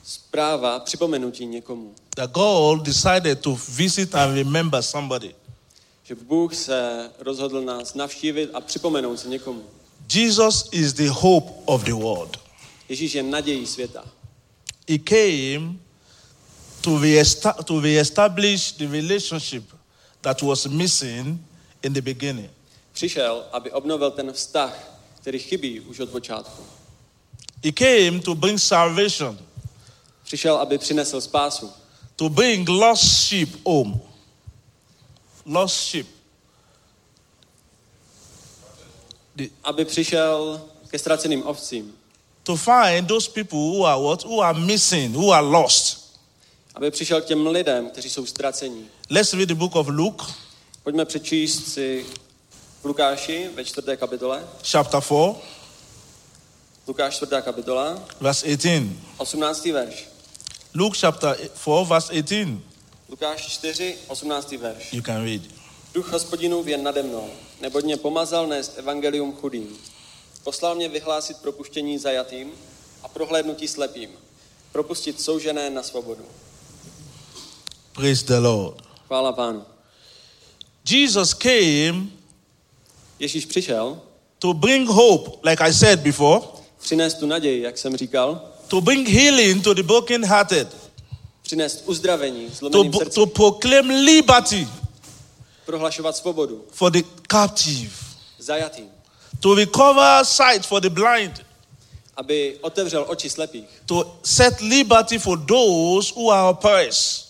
[0.03, 1.93] zpráva připomenutí někomu.
[2.15, 5.36] That God decided to visit and remember somebody.
[6.12, 9.64] Že Bůh se rozhodl nás navštívit a připomenout se někomu.
[10.14, 12.38] Jesus is the hope of the world.
[12.89, 14.05] Ježíš je nadějí světa.
[14.89, 15.76] He came
[16.82, 19.64] to, reesta- to reestablish the relationship
[20.22, 21.41] that was missing
[21.84, 22.49] in the beginning.
[22.91, 26.64] Přišel, aby obnovil ten vztah, který chybí už od počátku.
[27.64, 29.38] He came to bring salvation,
[30.24, 31.72] Přišel, aby přinesl spásu.
[32.16, 34.01] to bring lost sheep home.
[35.46, 36.08] Lost sheep.
[39.64, 41.94] Aby přišel ke ztraceným ovcím.
[42.44, 44.24] To find those people who are what?
[44.26, 46.18] Who are missing, who are lost.
[46.76, 48.88] Aby přišel k těm lidem, kteří jsou ztracení.
[49.10, 50.26] Let's read the book of Luke,
[50.84, 52.06] Pojďme přečíst si
[52.82, 54.48] v Lukáši ve čtvrté kapitole.
[54.72, 55.16] chapter 4,
[56.88, 58.89] Lukáš čtvrtá kapitola, verse 18.
[59.18, 59.66] 18.
[59.66, 60.08] verš.
[60.74, 62.70] Luke chapter 4, verse 18.
[63.12, 64.51] Lukáš 4, 18.
[64.51, 64.93] verš.
[64.93, 65.41] You can read.
[65.93, 67.30] Duch hospodinův je nade mnou,
[67.62, 69.78] neboť mě pomazal nést evangelium chudým.
[70.43, 72.51] Poslal mě vyhlásit propuštění zajatým
[73.03, 74.09] a prohlédnutí slepým.
[74.72, 76.26] Propustit soužené na svobodu.
[77.93, 78.82] Praise the Lord.
[79.07, 79.66] Chvála pánu.
[80.89, 82.07] Jesus came
[83.20, 84.01] Ježíš přišel
[84.39, 86.41] to bring hope, like I said before,
[86.80, 90.81] přinést tu naději, jak jsem říkal, to bring healing to the brokenhearted,
[91.42, 94.68] přinést uzdravení to, zlomeným bo- srdci, to proclaim liberty
[95.66, 96.66] prohlašovat svobodu.
[96.72, 97.92] for the captive,
[98.39, 98.89] zajatým,
[99.39, 101.46] to recover sight for the blind,
[102.18, 107.28] aby otevřel oči slepých, to set liberty for those who are oppressed,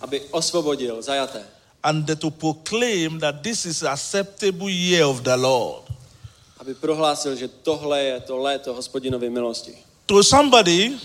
[0.00, 1.42] aby osvobodil zajaté.
[1.82, 5.82] And to proclaim that this is acceptable year of the Lord.
[6.58, 9.74] aby prohlásil, že tohle je to léto hospodinovy milosti.
[10.06, 10.98] To somebody,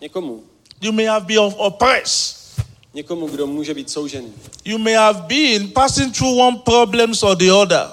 [0.00, 0.44] Někomu,
[0.80, 2.36] you may have been oppressed.
[2.94, 4.32] někomu, kdo může být soužený.
[4.64, 7.86] You may have been passing through one problems or the other.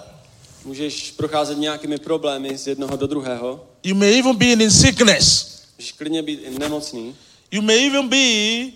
[0.66, 5.58] Můžeš procházet nějakými problémy z jednoho do druhého, You may even be in sickness.
[5.78, 7.16] můžeš klidně být i nemocný,
[7.52, 8.72] You may even be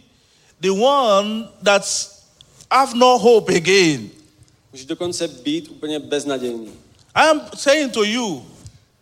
[0.62, 2.12] the one that's
[2.72, 4.10] have no hope again.
[4.72, 6.70] můžeš dokonce být úplně beznadějný.
[7.16, 8.46] I am saying to you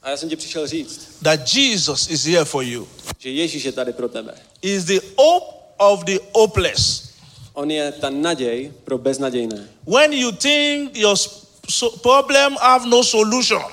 [0.03, 2.87] A já jsem ti přišel říct, that Jesus is here for you.
[3.19, 4.33] že Ježíš je tady pro tebe.
[4.61, 7.09] Is the hope of the hopeless.
[7.53, 9.69] On je ta naděj pro beznadějné.
[9.87, 11.17] When you think your
[12.01, 13.63] problem have no solution,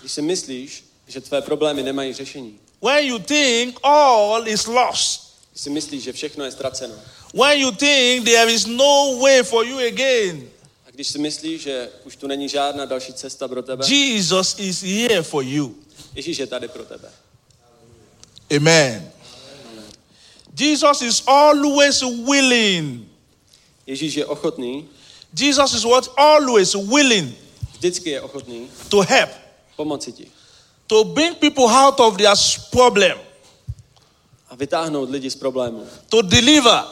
[0.00, 5.62] Když si myslíš, že tvé problémy nemají řešení, when you think all is lost, když
[5.62, 6.94] si myslíš, že všechno je ztraceno,
[7.34, 10.48] when you think there is no way for you again,
[10.86, 14.82] a když si myslíš, že už tu není žádná další cesta pro tebe, Jesus is
[14.82, 15.74] here for you.
[16.14, 17.08] Ježíš je tady pro tebe.
[18.56, 19.12] Amen.
[20.56, 23.04] Jesus is always willing.
[23.86, 24.88] Ježíš je ochotný,
[25.36, 27.36] Jesus is what always willing
[27.76, 29.30] vždycky je ochotný to help,
[29.76, 30.26] pomoci ti
[30.86, 32.34] to bring people out of their
[32.72, 33.18] problem,
[34.50, 35.86] a vytáhnout lidi z problému.
[36.08, 36.84] to deliver,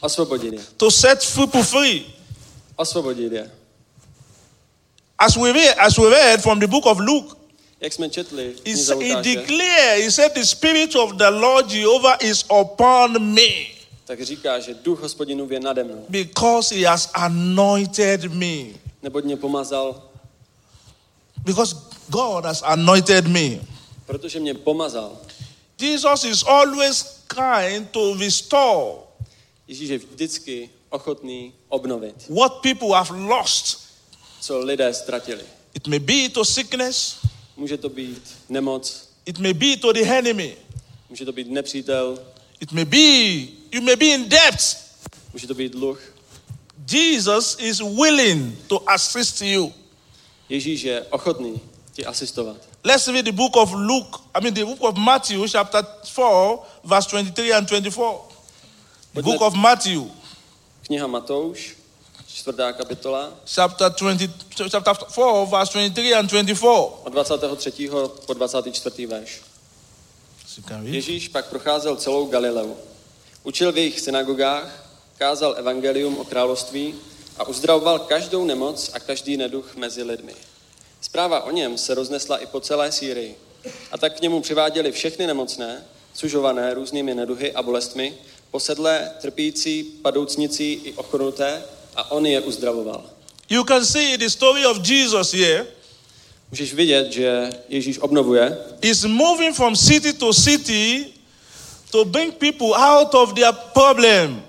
[0.00, 0.60] Osvobodit je.
[0.76, 2.06] to set people free.
[2.76, 3.50] Osvobodit je.
[5.18, 7.36] As we read, as we read from the book of Luke,
[7.80, 8.72] Jak jsme četli he,
[9.06, 14.60] he declared, he said, The Spirit of the Lord Jehovah is upon me tak říká,
[14.60, 18.56] že duch hospodinův je nade mnou, because he has anointed me.
[19.02, 20.02] neboť mě pomazal,
[21.44, 21.76] Because
[22.08, 23.60] God has anointed me.
[24.06, 25.18] protože mě pomazal.
[25.80, 28.92] Jesus is always kind to restore
[29.68, 33.78] Ježíš je vždycky ochotný obnovit, what people have lost.
[34.40, 35.44] co lidé ztratili.
[35.74, 37.18] It may be to sickness,
[37.60, 40.56] Může to být nemoc, it may be to the enemy,
[41.08, 42.18] může to být nepřítel,
[42.60, 42.96] it may be,
[43.72, 44.76] you may be in debt.
[45.32, 46.00] může to být dluh.
[46.92, 49.72] Jesus is willing to assist you.
[50.48, 51.60] Ježíš je ochotný
[51.92, 52.56] ti asistovat.
[52.84, 57.08] Let's read the book of Luke, I mean, the book of Matthew, chapter 4, verse
[57.10, 58.06] 23 and 24.
[59.14, 60.02] The book of Matthew,
[60.82, 61.76] Kniha Matouš,
[62.40, 64.30] čtvrtá kapitola, chapter, 20,
[64.72, 66.60] chapter 4, verse 23 and 24.
[67.04, 67.90] od 23.
[68.26, 69.06] po 24.
[69.06, 69.40] verš.
[70.82, 72.76] Ježíš pak procházel celou Galileu.
[73.44, 74.88] Učil v jejich synagogách,
[75.18, 76.94] kázal evangelium o království
[77.38, 80.34] a uzdravoval každou nemoc a každý neduch mezi lidmi.
[81.00, 83.36] Zpráva o něm se roznesla i po celé Sýrii.
[83.92, 85.84] A tak k němu přiváděli všechny nemocné,
[86.14, 88.18] sužované různými neduhy a bolestmi,
[88.50, 91.62] posedlé, trpící, padoucnicí i ochrnuté
[91.96, 93.02] a on je uzdravoval.
[93.50, 95.66] You can see the story of Jesus here.
[96.50, 101.06] Můžeš vidět, že Ježíš obnovuje, He's moving from city to city
[101.90, 104.42] to bring people out of their problem.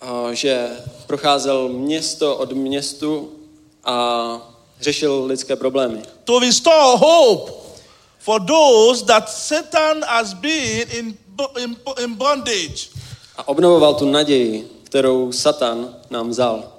[0.00, 0.70] a že
[1.06, 3.32] procházel město od městu
[3.84, 4.36] a
[4.80, 6.02] řešil lidské problémy.
[6.24, 7.52] to restore hope
[8.18, 11.14] for those that Satan has been in,
[11.58, 12.88] in, in bondage.
[13.36, 16.72] A obnovoval tu naději, kterou Satan nám vzal.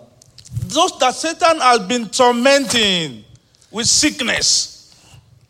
[0.74, 3.24] Those that Satan has been tormenting
[3.72, 4.70] with sickness.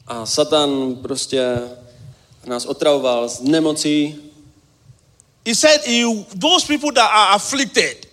[0.08, 1.58] A Satan prostě
[2.46, 4.16] nás otravoval z nemocí.
[5.46, 6.04] He said, he,
[6.40, 8.06] Those people that are afflicted,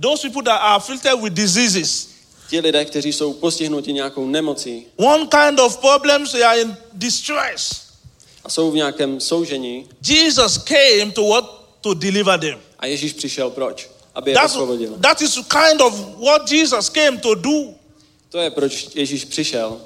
[0.00, 2.08] those people that are afflicted with diseases,
[2.50, 7.82] Ti lidé, kteří jsou postihnuti nějakou nemocí one kind of problems, they are in distress.
[8.44, 11.66] a jsou v nějakém soužení Jesus came to what?
[11.80, 12.58] To deliver them.
[12.78, 13.90] A Ježíš přišel proč?
[14.14, 14.96] Aby je That's, osvobodil.
[15.00, 17.74] that is kind of what Jesus came to do.
[18.28, 19.80] To je proč Ježíš přišel.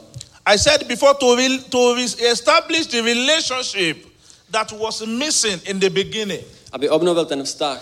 [0.46, 1.96] I said before to, re, to
[2.30, 4.06] establish the relationship
[4.50, 6.44] that was missing in the beginning.
[6.72, 7.80] Aby obnovil ten vztah,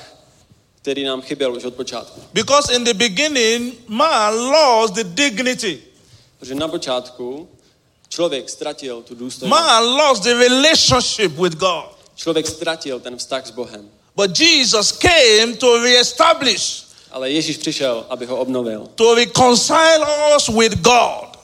[0.83, 2.23] který nám chyběl už od počátku.
[2.33, 5.83] Because in the beginning, man lost the dignity.
[6.39, 7.49] Protože na počátku
[8.09, 9.61] člověk ztratil tu důstojnost.
[9.61, 11.99] Man lost the relationship with God.
[12.17, 13.91] Člověk ztratil ten vztah s Bohem.
[14.19, 20.03] But Jesus came to reestablish Ale Ježíš přišel, aby ho obnovil, to reconcile
[20.37, 21.39] us with God.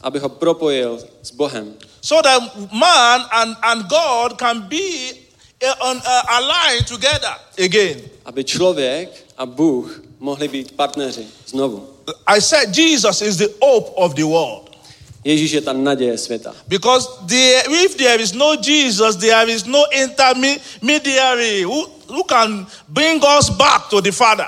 [0.00, 5.12] aby ho propojil s Bohem, So that man and, and God can be
[5.64, 8.00] uh, on, uh, aligned together again.
[8.24, 11.88] aby člověk a Bůh mohli být partneři znovu.
[12.26, 14.70] I said Jesus is the hope of the world.
[15.24, 16.54] Ježíš je ta naděje světa.
[16.68, 23.22] Because there, if there is no Jesus, there is no intermediary who, who can bring
[23.38, 24.46] us back to the Father.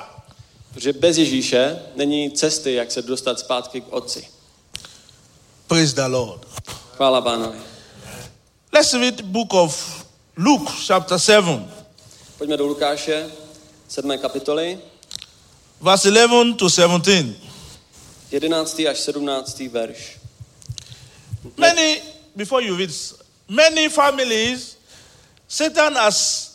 [0.74, 4.28] Protože bez Ježíše není cesty, jak se dostat zpátky k Otci.
[5.66, 6.46] Praise the Lord.
[6.96, 7.58] Chvála Pánovi.
[8.72, 10.04] Let's read the book of
[10.36, 11.70] Luke, chapter 7,
[12.38, 13.30] Pojďme do Lukáše,
[13.88, 14.18] 7.
[14.18, 14.78] kapitoly,
[15.80, 17.34] verse 11 to 17.
[18.30, 18.86] 11.
[18.86, 19.58] až 17.
[19.60, 20.18] verš.
[21.56, 22.02] Many,
[22.36, 22.90] before you read,
[23.48, 24.76] many families,
[25.48, 26.50] Satan has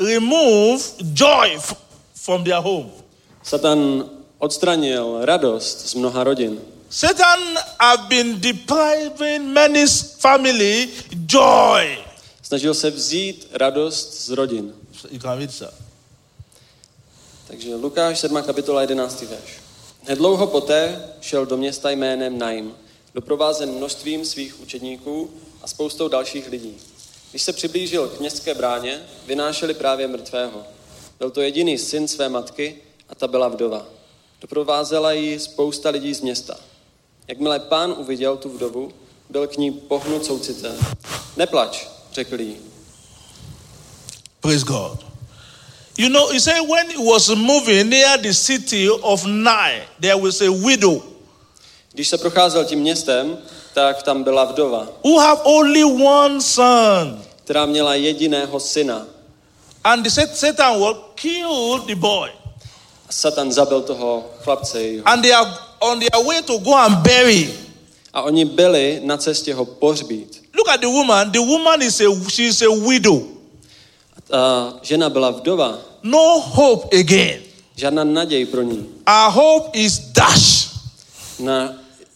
[0.00, 1.58] removed joy
[2.14, 2.90] from their home.
[3.42, 4.04] Satan
[4.38, 6.60] odstranil radost z mnoha rodin.
[6.90, 9.86] Satan have been depriving many
[10.18, 10.88] family
[11.26, 11.98] joy.
[12.42, 14.74] Snažil se vzít radost z rodin.
[15.10, 15.68] You can read, sir.
[17.46, 18.42] Takže Lukáš 7.
[18.42, 19.22] kapitola 11.
[19.22, 19.60] verš.
[20.02, 22.74] Hned dlouho poté šel do města jménem Naim,
[23.14, 25.30] doprovázen množstvím svých učedníků
[25.62, 26.76] a spoustou dalších lidí.
[27.34, 30.62] Když se přiblížil k městské bráně, vynášeli právě mrtvého.
[31.18, 32.76] Byl to jediný syn své matky
[33.08, 33.86] a ta byla vdova.
[34.40, 36.56] Doprovázela ji spousta lidí z města.
[37.28, 38.92] Jakmile pán uviděl tu vdovu,
[39.30, 40.76] byl k ní pohnut soucitem.
[41.36, 42.56] Neplač, řekl jí.
[44.40, 45.06] Praise God.
[45.98, 50.40] You know, he said when he was moving near the city of Nai, there was
[50.40, 51.02] a widow
[51.92, 53.38] Když se procházel tím městem,
[53.74, 57.22] tak tam byla vdova, who have only one son.
[57.44, 59.06] která měla jediného syna.
[59.84, 62.30] And the Sat- Satan will kill the boy.
[63.08, 64.82] A Satan zabil toho chlapce.
[64.82, 65.08] jejího.
[65.08, 67.54] And they are on their way to go and bury.
[68.12, 70.42] A oni byli na cestě ho pohřbít.
[70.56, 71.30] Look at the woman.
[71.30, 73.22] The woman is a she's a widow.
[74.16, 75.78] A ta žena byla vdova.
[76.02, 77.40] No hope again.
[77.76, 78.86] Žádná naděj pro ní.
[79.08, 80.68] Our hope is dash.
[81.38, 81.74] Na,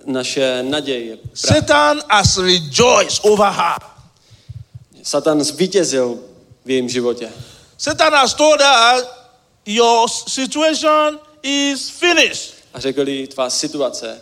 [0.08, 1.18] naše naděje.
[1.34, 3.78] Satan has rejoiced over her.
[5.02, 6.18] Satan zvítězil
[6.64, 7.32] v jejím životě.
[7.78, 9.04] Satan has told her,
[9.66, 12.54] your situation is finished.
[12.74, 14.20] A řekl jí, tvá situace,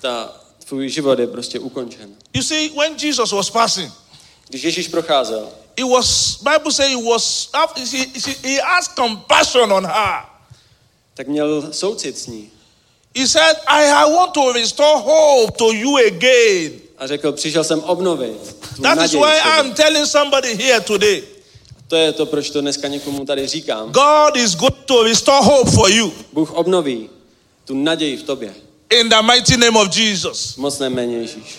[0.00, 0.32] ta,
[0.64, 2.10] tvůj život je prostě ukončen.
[2.34, 3.92] You see, when Jesus was passing,
[4.48, 7.50] Když Ježíš procházel, it was Bible say he was
[7.92, 8.06] he,
[8.42, 10.24] he has compassion on her.
[11.14, 12.50] tak měl soucit s ní.
[13.16, 16.72] He said, I, I want to restore hope to you again.
[16.98, 19.22] A řekl, přišel jsem obnovit That is naději.
[19.22, 19.58] why v tobě.
[19.60, 21.22] I'm telling somebody here today.
[21.88, 23.92] To je to, proč to dneska někomu tady říkám.
[23.92, 27.10] God is going to restore hope for you Bůh obnoví
[27.64, 28.54] tu naději v tobě.
[28.90, 30.54] in the mighty name of Jesus.
[30.54, 31.58] V mocném jméně Ježíš.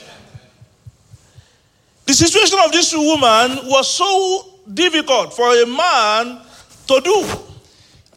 [2.05, 6.41] The situation of this woman was so difficult for a man
[6.85, 7.45] to do.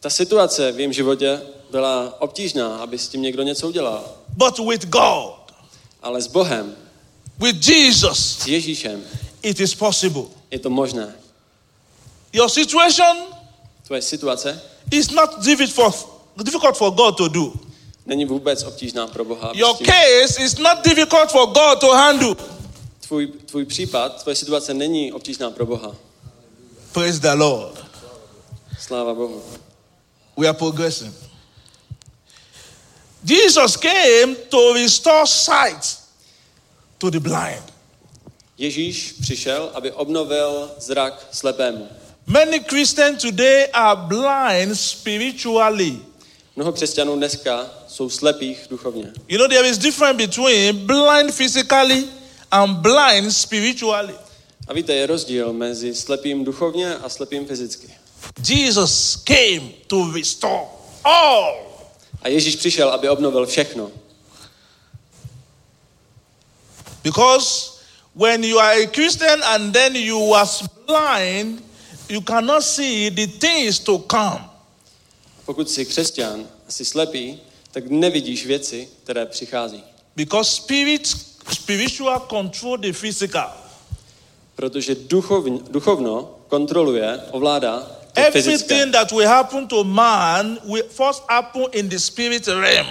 [0.01, 1.41] Ta situace v jejím životě
[1.75, 4.05] byla obtížná, aby s tím někdo něco udělal.
[4.29, 5.35] But with God,
[6.03, 6.77] Ale s Bohem,
[7.39, 9.03] with Jesus, s Ježíšem,
[9.43, 10.23] it is possible.
[10.51, 11.15] je to možné.
[12.33, 13.17] Your situation
[13.87, 16.11] Tvoje situace is not difficult for,
[16.45, 17.53] difficult for God to do.
[18.07, 19.53] není vůbec obtížná pro Boha.
[19.55, 22.37] Your case is not difficult for God to handle.
[23.01, 25.95] Tvůj, tvůj případ, tvoje situace není obtížná pro Boha.
[26.93, 27.85] Praise the Lord.
[28.81, 29.43] Sláva Bohu.
[30.37, 31.24] We are progressing.
[33.25, 35.99] Jesus came to restore sight
[36.99, 37.63] to the blind.
[38.59, 41.89] Ježíš přišel, aby obnovil zrak slepému.
[42.27, 45.99] Many Christians today are blind spiritually.
[46.57, 49.13] Mnoho křesťanů dneska jsou slepých duchovně.
[49.29, 52.05] You know, there is difference between blind physically
[52.51, 54.15] and blind spiritually.
[54.69, 57.89] A víte, je rozdíl mezi slepým duchovně a slepým fyzicky.
[58.49, 60.67] Jesus came to restore
[61.05, 61.74] all.
[62.25, 63.91] A Ježíš přišel, aby obnovil všechno.
[67.03, 67.71] Because
[68.15, 71.63] when you are a Christian and then you was blind,
[72.09, 74.51] you cannot see the things to come.
[75.45, 77.41] Pokud jsi křesťan a jsi slepý,
[77.71, 79.85] tak nevidíš věci, které přichází.
[80.17, 81.07] Because spirit,
[81.53, 83.53] spiritual control the physical.
[84.57, 88.21] Protože duchovn, duchovno kontroluje, ovládá to.
[88.21, 92.87] Everything that will happen to man will first happen in the spirit realm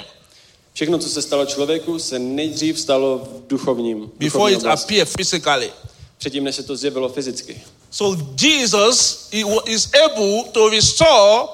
[0.73, 4.11] Všechno, co se stalo člověku, se nejdřív stalo v duchovním.
[4.19, 5.71] before it appear physically.
[6.17, 7.61] Předtím, než se to zjevilo fyzicky.
[7.91, 9.29] So Jesus
[9.65, 11.47] is able to restore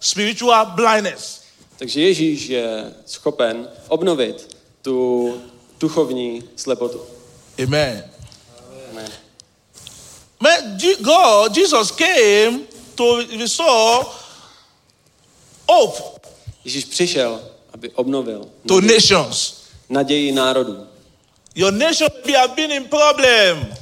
[0.00, 1.40] spiritual blindness.
[1.78, 5.40] Takže Ježíš je schopen obnovit tu
[5.80, 7.00] duchovní slepotu.
[7.62, 8.04] Amen.
[8.90, 9.10] Amen.
[11.00, 12.60] God, Jesus came
[12.94, 14.06] to restore
[15.68, 16.02] hope
[16.64, 17.40] Ježíš přišel,
[17.74, 19.54] aby obnovil to nations.
[19.88, 20.86] naději národů.
[21.54, 23.74] Your nation may have been in problem.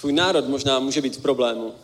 [0.00, 1.74] Tvůj národ možná může být v problému.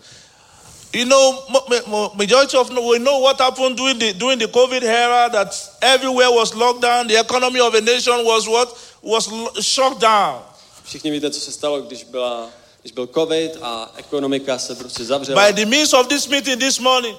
[0.93, 4.47] You know, ma- ma- ma- majority of we know what happened during the during the
[4.49, 5.29] COVID era.
[5.29, 7.07] That everywhere was locked down.
[7.09, 9.29] The economy of a nation was what was
[9.61, 10.43] shut down.
[10.85, 12.51] Všichni víte, co se stalo, když, byla,
[12.85, 15.47] když byl covid a ekonomika se prostě zavřela.
[15.47, 17.17] By the means of this meeting this morning,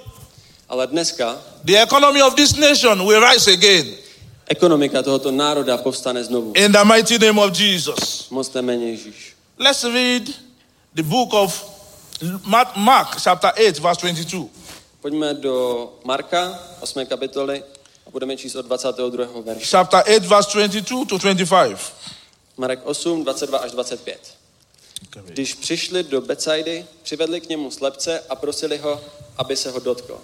[0.70, 3.96] Ale dneska the economy of this nation will rise again
[4.48, 6.54] ekonomika tohoto národa povstane znovu.
[6.56, 8.30] in the mighty name of Jesus.
[8.30, 9.34] Moc jméně Ježíš.
[9.60, 10.24] Let's read
[10.96, 11.66] the book of
[12.44, 14.46] Mark, Mark chapter 8, verse 22.
[15.02, 17.06] Pojďme do Marka, 8.
[17.06, 17.64] kapitoly
[18.08, 19.26] a budeme číst od 22.
[19.42, 19.66] verše.
[19.66, 21.78] Chapter 8, verse 22 to 25.
[22.58, 24.35] Marek 8, 22 až 25.
[25.26, 29.02] Když přišli do Becajdy, přivedli k němu slepce a prosili ho,
[29.38, 30.22] aby se ho dotkl.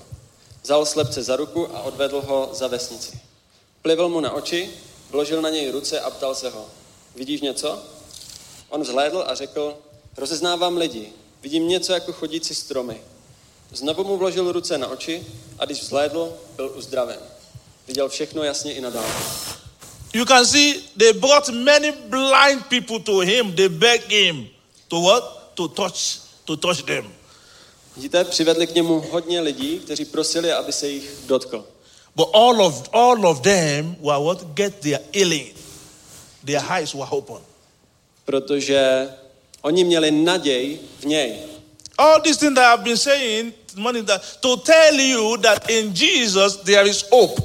[0.64, 3.20] Vzal slepce za ruku a odvedl ho za vesnici.
[3.82, 4.70] Plivl mu na oči,
[5.10, 6.66] vložil na něj ruce a ptal se ho.
[7.16, 7.84] Vidíš něco?
[8.70, 9.78] On vzhlédl a řekl,
[10.18, 13.02] rozeznávám lidi, vidím něco jako chodící stromy.
[13.72, 15.28] Znovu mu vložil ruce na oči
[15.60, 17.20] a když vzhlédl, byl uzdraven.
[17.88, 19.14] Viděl všechno jasně i nadále.
[20.14, 23.56] You can see they brought many blind people to him.
[23.56, 24.51] They begged him
[24.92, 25.56] to what?
[25.56, 27.08] To touch, to touch them.
[27.96, 31.66] Vidíte, přivedli k němu hodně lidí, kteří prosili, aby se jich dotkl.
[32.16, 34.44] But all of all of them were what?
[34.54, 35.56] Get their healing.
[36.46, 37.38] Their eyes were open.
[38.26, 39.10] Protože
[39.62, 41.36] oni měli naději v něj.
[41.98, 46.56] All these things that I've been saying, money that to tell you that in Jesus
[46.56, 47.42] there is hope.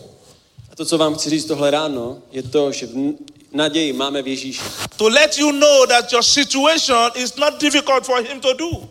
[0.72, 2.94] A to, co vám chci říct tohle ráno, je to, že v
[3.56, 4.62] naději máme v Ježíši.
[4.96, 8.88] To let you know that your situation is not difficult for him to do.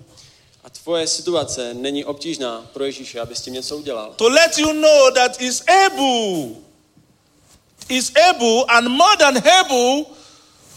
[0.63, 4.13] A tvoje situace není obtížná pro Ježíše, aby s tím něco udělal.
[4.15, 6.55] To let you know that he's able.
[7.89, 10.05] He's able and more than able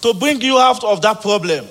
[0.01, 1.69] to bring you out of that problem.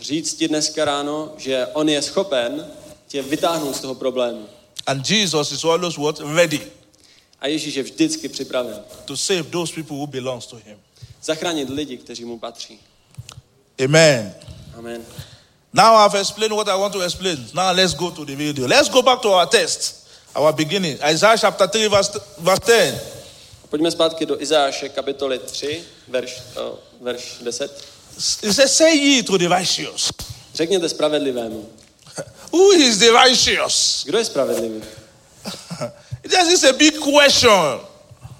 [0.00, 2.66] Říct ti dneska ráno, že on je schopen
[3.08, 4.48] tě vytáhnout z toho problému.
[4.86, 6.20] And Jesus is always what?
[6.20, 6.79] Ready
[7.40, 10.78] A Ježíš je vždycky připraven to save those people who belongs to him.
[11.22, 12.80] zachránit lidi, kteří mu patří.
[13.84, 14.34] Amen.
[14.78, 15.04] Amen.
[15.72, 17.48] Now I've explained what I want to explain.
[17.54, 18.66] Now let's go to the video.
[18.66, 20.98] Let's go back to our text, our beginning.
[21.12, 23.00] Isaiah chapter 3, verse, verse 10.
[23.68, 27.70] Pojďme zpátky do Izáše kapitoly 3, verš, o, verš 10.
[28.42, 30.10] It says, Say ye to the righteous.
[30.54, 31.68] Řekněte spravedlivému.
[32.52, 34.04] Who is the righteous?
[34.06, 34.82] Kdo je spravedlivý?
[36.30, 37.80] This is a big question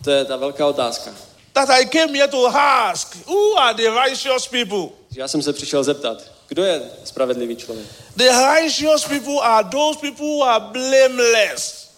[0.05, 1.11] To je ta velká otázka.
[1.53, 3.17] that I came here to ask.
[3.27, 4.89] Who are the righteous people?
[5.13, 7.87] Já jsem se přišel zeptat, kdo je spravedlivý člověk?
[8.17, 11.91] The righteous people are those people who are blameless,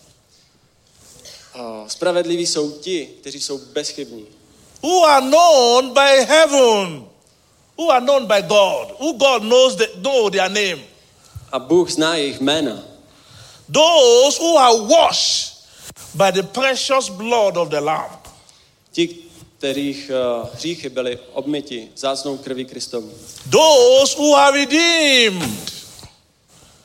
[1.54, 4.26] O, spravedliví jsou ti, kteří jsou bezchybní.
[4.82, 7.04] who are known by heaven,
[7.78, 10.82] who are known by God, who God knows the, know their name.
[11.52, 12.82] A Bůh zná jejich jména.
[13.72, 15.51] Those who are washed
[16.14, 18.18] by the precious blood of the Lamb.
[18.92, 19.08] Ti,
[19.58, 23.12] kterých uh, hříchy byly obmyti zácnou krví Kristovu.
[23.50, 25.72] Those who are redeemed.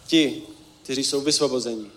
[0.07, 0.41] Ti,
[0.83, 1.91] kteří jsou vysvobození.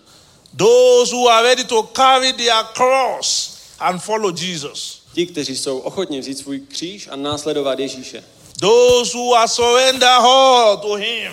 [0.57, 5.01] Those who are ready to carry their cross and follow Jesus.
[5.13, 8.23] Ti, kteří jsou ochotni vzít svůj kříž a následovat Ježíše.
[8.59, 11.31] Those who are surrender all to Him.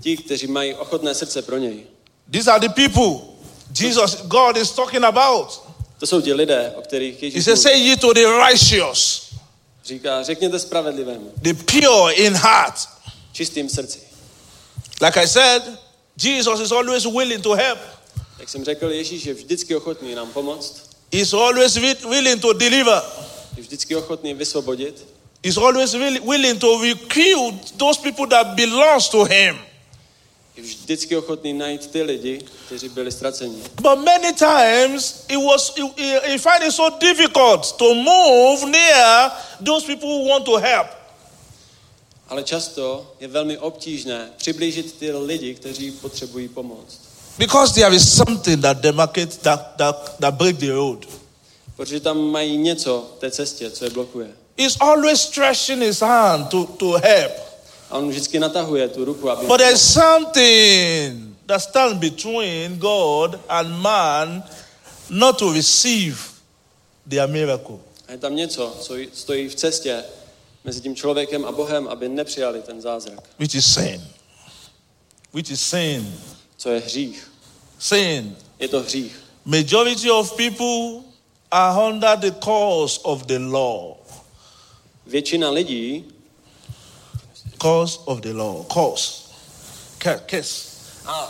[0.00, 1.86] Ti, kteří mají ochotné srdce pro něj.
[2.30, 3.39] These are the people
[3.80, 5.62] Jesus, God is talking about.
[5.98, 7.78] To jsou ti lidé, o kterých He Ježíš says, mluví.
[7.78, 9.30] Say ye to the righteous,
[9.84, 12.88] říká, řekněte spravedlivému, the pure in heart.
[13.32, 13.98] čistým srdci.
[15.02, 15.62] Like I said,
[16.22, 17.78] Jesus is always willing to help.
[18.38, 23.02] Jak jsem řekl, Ježíš je vždycky ochotný nám pomoct, He's always wi- willing to deliver.
[23.56, 25.06] je vždycky ochotný vysvobodit,
[25.44, 29.58] He's always willi- willing to recruit those people that belongs to him.
[30.60, 33.56] Je vždycky ochotný najít ty lidi, kteří byli ztraceni.
[33.82, 35.82] But many times it was he,
[36.28, 39.30] he- find it so difficult to move near
[39.64, 40.86] those people who want to help.
[42.28, 46.98] Ale často je velmi obtížné přiblížit ty lidi, kteří potřebují pomoc.
[47.38, 51.06] Because there is something that demarcates that, that, that break the road.
[51.76, 54.28] Protože tam mají něco v té cestě, co je blokuje.
[54.58, 57.32] He's always stretching his hand to, to help.
[57.90, 59.46] A on vždycky natahuje tu ruku, aby...
[59.46, 64.42] But there's something that stands between God and man
[65.10, 66.16] not to receive
[67.08, 67.78] their miracle.
[68.08, 70.04] A je tam něco, co stojí v cestě
[70.64, 73.20] mezi tím člověkem a Bohem, aby nepřijali ten zázrak.
[73.38, 74.02] which is sin.
[75.32, 76.14] Which is sin.
[76.56, 77.30] Co je hřích?
[77.78, 78.36] Sin.
[78.58, 79.20] Je to hřích.
[79.44, 81.02] Majority of people
[81.50, 83.94] are under the cause of the law.
[85.06, 86.04] Většina lidí,
[87.60, 88.64] Cause of the law.
[88.64, 89.22] Cause.
[89.98, 90.70] Ca- Case.
[91.06, 91.26] a,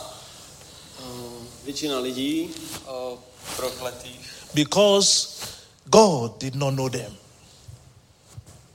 [1.03, 2.51] uh, většina lidí
[2.87, 3.19] uh,
[3.57, 5.29] prokletých, Because
[5.87, 7.17] God did not know them.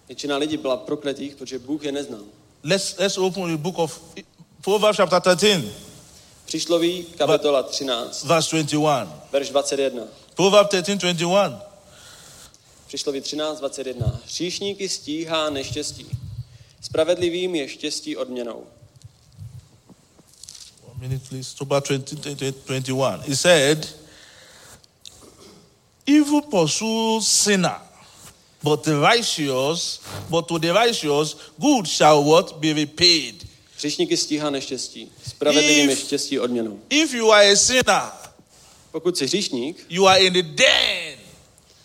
[0.08, 2.22] většina lidí byla prokletých, protože Bůh je neznal.
[2.64, 4.00] Let's let's open the book of
[4.62, 5.66] Proverbs chapter 13,
[6.46, 9.24] Příšloví kapitola 13, verse 21.
[9.32, 10.04] verš 21.
[10.36, 11.62] Proverbs 13, 21.
[12.88, 14.20] Příšloví 13, 21.
[14.26, 16.08] Hříšníky stíhá neštěstí.
[16.86, 18.64] Spravedlivým je štěstí odměnou.
[20.92, 21.56] One minute, please.
[21.58, 23.18] Proverbs 20, 20, 21.
[23.28, 23.96] He said,
[26.08, 27.80] Evil pursues sinner,
[28.64, 33.46] but the righteous, but to the righteous, good shall what be repaid.
[33.78, 35.12] Hříšníky stíhá neštěstí.
[35.28, 36.80] Spravedlivým je štěstí odměnou.
[36.90, 38.12] If you are a sinner,
[38.92, 41.20] Pokud jsi hříšník, you are in the den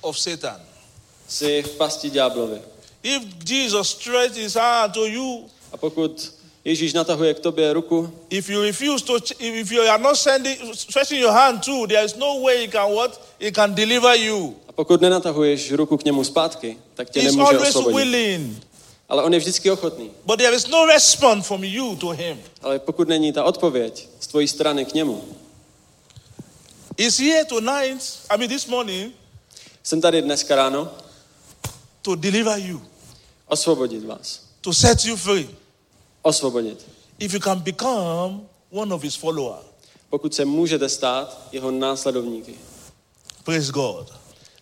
[0.01, 0.61] of Satan.
[1.29, 2.61] jsi v pasti ďáblovi.
[3.03, 8.49] If Jesus stretched his hand to you, A pokud Ježíš natahuje k tobě ruku, if
[8.51, 12.41] you refuse to, if you are not sending, stretching your hand to, there is no
[12.43, 13.21] way he can what?
[13.41, 14.57] He can deliver you.
[14.69, 18.09] a pokud nenatahuješ ruku k němu zpátky, tak tě He's nemůže always osvobodit.
[18.09, 18.67] willing.
[19.09, 20.11] Ale on je vždycky ochotný.
[20.27, 22.41] But there is no response from you to him.
[22.63, 25.25] Ale pokud není ta odpověď z tvojí strany k němu,
[26.99, 29.13] He's here tonight, I mean this morning,
[29.83, 30.89] jsem tady dneska ráno
[32.03, 32.83] to deliver you,
[33.51, 34.41] osvobodit vás.
[34.61, 35.49] to set you free.
[36.23, 36.85] Osvobodit.
[37.19, 38.41] If you can become
[38.71, 39.65] one of his followers.
[40.11, 42.55] Pokud se můžete stát jeho následovníky.
[43.45, 44.13] Praise God.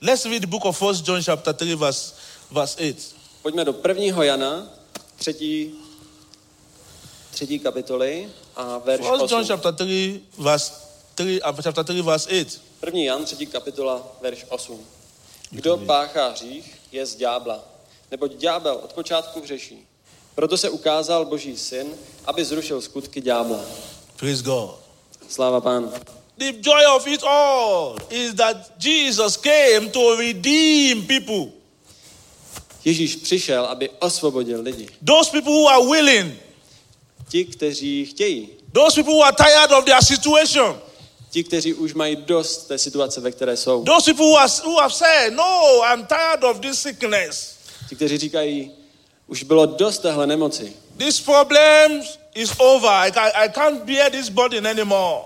[0.01, 2.15] Let's read the book of First John chapter 3 verse,
[2.51, 3.17] verse 8.
[3.43, 4.67] Pojďme do prvního Jana,
[5.17, 5.75] třetí,
[7.31, 9.47] třetí kapitoly a verš First John 8.
[9.49, 10.73] chapter 3 verse
[11.15, 12.61] 3 uh, chapter 3 verse 8.
[12.81, 14.81] První Jan, třetí kapitola, verš 8.
[15.51, 17.65] Kdo páchá hřích, je z ďábla.
[18.11, 19.87] Neboť ďábel od počátku hřeší.
[20.35, 21.87] Proto se ukázal Boží syn,
[22.27, 23.61] aby zrušil skutky ďábla.
[24.17, 24.75] Praise God.
[25.29, 25.93] Sláva pánu.
[26.39, 31.53] The joy of it all is that Jesus came to redeem people.
[32.85, 34.89] Ježíš přišel, aby osvobodil lidi.
[35.05, 36.35] Those people who are willing,
[37.29, 38.49] Ti, kteří chtějí.
[38.73, 40.81] those people who are tired of their situation,
[41.31, 43.85] Ti, kteří už mají dost té situace, ve které jsou.
[43.85, 47.58] those people who, are, who have said, No, I'm tired of this sickness.
[47.89, 48.71] Ti, kteří říkají,
[49.27, 50.73] už bylo dost téhle nemoci.
[50.97, 52.03] This problem
[52.35, 52.91] is over.
[52.91, 55.23] I, I can't bear this burden anymore.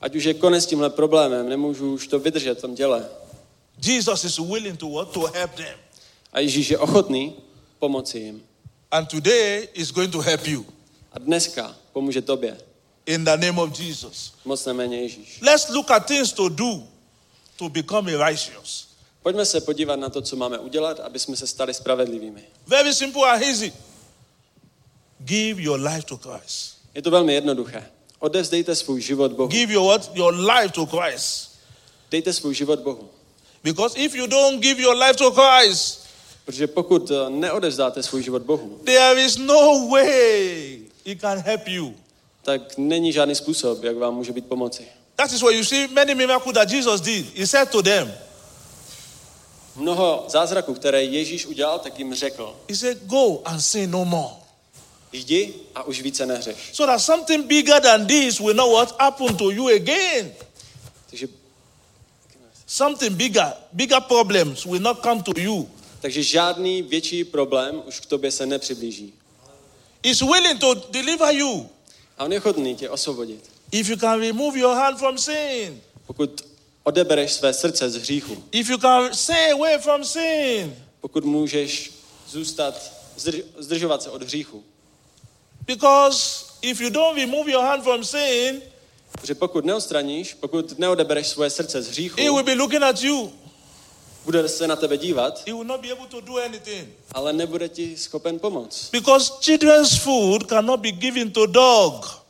[0.00, 3.08] Ať už je konec s tímhle problémem, nemůžu už to vydržet v tom těle.
[3.86, 5.10] Jesus is willing to what?
[5.12, 5.78] To help them.
[6.32, 7.34] A Ježíš je ochotný
[7.78, 8.42] pomoci jim.
[8.90, 10.66] And today is going to help you
[11.12, 12.58] A dneska pomůže tobě.
[13.06, 14.32] in the name of Jesus.
[14.44, 15.38] Moc neméně Ježíš.
[15.42, 16.82] Let's look at things to do
[17.56, 18.85] to become a righteous.
[19.26, 22.44] Pojďme se podívat na to, co máme udělat, aby jsme se stali spravedlivými.
[22.66, 23.72] Very simple and easy.
[25.18, 26.76] Give your life to Christ.
[26.94, 27.90] Je to velmi jednoduché.
[28.18, 29.48] Odevzdejte svůj život Bohu.
[29.48, 30.10] Give your what?
[30.14, 31.50] Your life to Christ.
[32.10, 33.08] Dejte svůj život Bohu.
[33.64, 36.06] Because if you don't give your life to Christ,
[36.44, 41.94] Protože pokud eh, neodevzdáte svůj život Bohu, there is no way he can help you.
[42.42, 44.86] tak není žádný způsob, jak vám může být pomoci.
[45.16, 47.38] That is why you see many miracles that Jesus did.
[47.38, 48.12] He said to them,
[49.76, 54.34] Mnoho zázraků, které Ježíš udělal, tak jim řekl, He said, Go and sin no more.
[55.12, 56.56] jdi a už více neřeš.
[56.72, 60.32] So that something bigger than this will not what happen to you again.
[61.10, 61.28] Takže,
[62.66, 65.68] Something bigger, bigger problems will not come to you.
[66.00, 69.12] takže žádný větší problém už k tobě se nepřiblíží.
[70.04, 71.68] He's willing to deliver you
[72.18, 73.50] A on je chodný tě osvobodit.
[73.72, 75.80] if you can remove your hand from sin.
[76.06, 76.44] Pokud
[76.86, 80.76] odebereš své srdce z hříchu, If you can stay away from sin.
[81.00, 81.92] pokud můžeš
[82.28, 84.64] zůstat, zdrž, zdržovat se od hříchu.
[85.66, 88.62] Because if you don't remove your hand from sin,
[89.12, 93.32] Protože pokud neodstraníš, pokud neodebereš svoje srdce z hříchu, he will be looking at you.
[94.24, 96.88] bude se na tebe dívat, He will not be able to do anything.
[97.14, 98.90] ale nebude ti schopen pomoct.
[98.92, 102.22] Because children's food cannot be given to dog.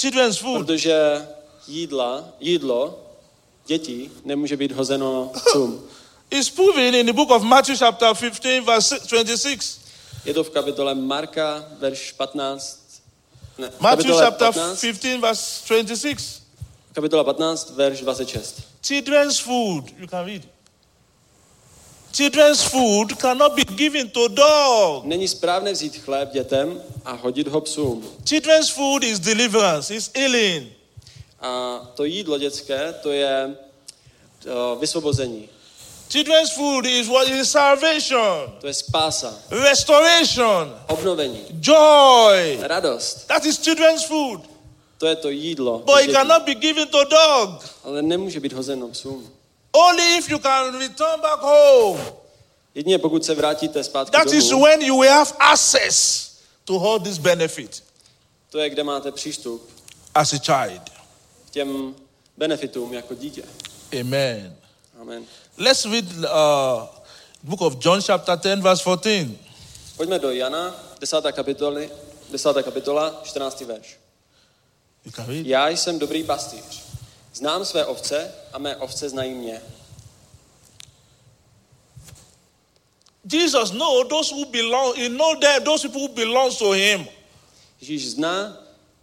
[0.00, 0.66] Children's food.
[0.66, 1.26] Protože
[1.68, 3.05] jídla, jídlo
[3.66, 5.82] dětí nemůže být hozeno psům.
[6.30, 9.80] It's proven in the book of Matthew chapter 15 verse 26.
[10.24, 12.80] Je to v kapitole Marka, verš 15.
[13.58, 16.42] Ne, Matthew chapter 15, 15 verse 26.
[16.92, 18.62] Kapitola 15, verš 26.
[18.82, 20.42] Children's food, you can read.
[22.12, 25.04] Children's food cannot be given to dog.
[25.04, 28.04] Není správné vzít chléb dětem a hodit ho psům.
[28.28, 30.75] Children's food is deliverance, is healing.
[31.46, 33.56] A to jídlo dětské, to je
[34.42, 35.48] to vysvobození.
[36.12, 42.58] Children's food is what is salvation, To je spása, restoration, obnovení, joy.
[42.62, 43.26] radost.
[43.26, 44.40] That is children's food.
[44.98, 45.78] To je to jídlo.
[45.78, 47.64] But it cannot be given to dog.
[47.84, 49.30] Ale nemůže být hozeno psům.
[49.72, 52.00] Only if you can return back home.
[52.74, 56.30] Jedině pokud se vrátíte zpátky That is domů, when you will have access
[56.64, 57.82] to all this benefit
[58.50, 59.70] to je, kde máte přístup
[60.14, 60.95] as a child.
[61.56, 61.94] Těm
[62.36, 63.42] benefitům jako dítě.
[64.00, 64.56] Amen.
[65.00, 65.24] Amen.
[65.56, 66.88] Let's read uh,
[67.42, 69.30] book of John chapter 10 verse 14.
[69.96, 71.16] Pojďme do Jana, 10.
[71.32, 71.90] kapitoly,
[72.30, 72.62] 10.
[72.62, 73.60] kapitola, 14.
[73.60, 73.98] verš.
[75.28, 76.82] Já jsem dobrý pastýř.
[77.34, 79.62] Znám své ovce a mé ovce znají mě.
[83.32, 87.08] Jesus know those who belong, he know them, those people who belong to him.
[87.80, 88.56] Ježíš zná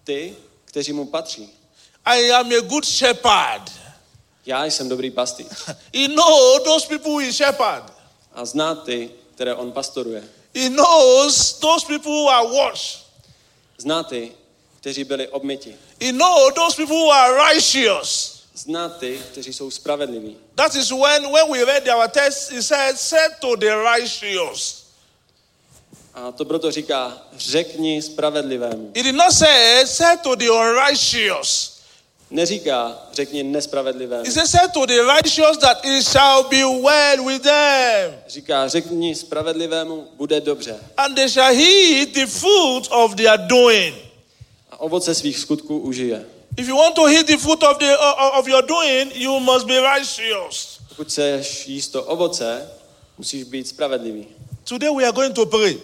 [0.03, 0.35] ty,
[0.65, 1.62] kteří mu patří.
[2.05, 3.71] I am a good shepherd.
[4.45, 5.47] Já jsem dobrý pastýř.
[5.93, 7.83] He know those people who he shepherd.
[8.33, 10.23] A zná ty, které on pastoruje.
[10.55, 13.05] He knows those people who are washed.
[13.77, 14.31] Zná ty,
[14.79, 15.75] kteří byli obmyti.
[16.01, 18.33] He know those people who are righteous.
[18.55, 20.37] Zná ty, kteří jsou spravedliví.
[20.55, 24.83] That is when, when we read our text, he said, said to the righteous.
[26.13, 28.91] A to proto říká, řekni spravedlivému.
[28.95, 31.72] He did not say, said to the unrighteous.
[32.31, 34.23] Neříká, řekni nespravedlivému.
[34.23, 38.15] He said, said to the righteous that it shall be well with them.
[38.27, 40.79] Říká, řekni spravedlivému, bude dobře.
[40.97, 43.95] And they shall eat the fruit of their doing.
[44.71, 46.25] A ovoce svých skutků užije.
[46.57, 49.65] If you want to eat the fruit of, the, of of your doing, you must
[49.65, 50.79] be righteous.
[50.89, 52.69] Pokud chceš jíst to ovoce,
[53.17, 54.27] musíš být spravedlivý.
[54.63, 55.77] Today we are going to pray.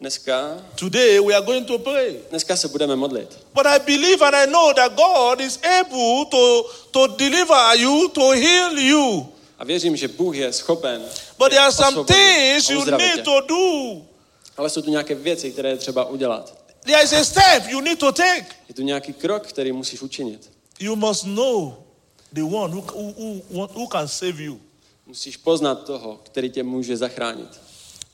[0.00, 2.16] Dneska, Today we are going to pray.
[2.30, 3.38] dneska se budeme modlit.
[3.54, 8.30] But I believe and I know that God is able to, to deliver you, to
[8.30, 9.26] heal you.
[9.58, 11.02] A věřím, že Bůh je schopen
[11.38, 14.02] But there are some things you need to do.
[14.56, 16.64] Ale jsou tu nějaké věci, které je třeba udělat.
[16.84, 18.46] There is a step you need to take.
[18.68, 20.50] Je tu nějaký krok, který musíš učinit.
[20.80, 21.74] You must know
[22.32, 24.60] the one who, who, who, who can save you.
[25.06, 27.60] Musíš poznat toho, který tě může zachránit.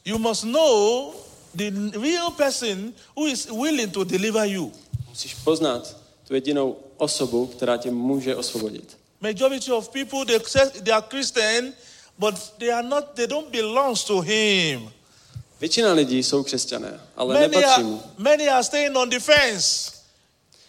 [0.05, 1.15] You must know
[1.55, 4.73] the real person who is willing to deliver you.
[5.09, 5.97] Musíš poznat
[6.29, 8.97] tu jedinou osobu, která tě může osvobodit.
[9.21, 11.73] Majority of people they say they are Christian,
[12.19, 13.05] but they are not.
[13.15, 14.93] They don't belong to Him.
[15.61, 18.03] Většina lidí jsou křesťané, ale Many nepatří are, mu.
[18.19, 19.91] many are staying on the fence.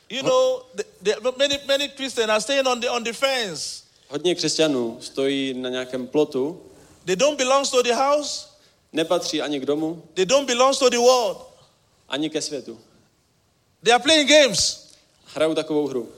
[0.09, 3.83] You know, the, the, many many Christians are staying on the on the fence.
[4.09, 6.61] Hodně křesťanů stojí na nějakém plotu,
[7.05, 8.47] They don't belong to the house.
[8.93, 11.37] Nepatří ani k domu, They don't belong to the world.
[12.09, 12.79] ani ke světu.
[13.83, 14.87] They are playing games.
[15.35, 16.09] Hrajou takovou hru.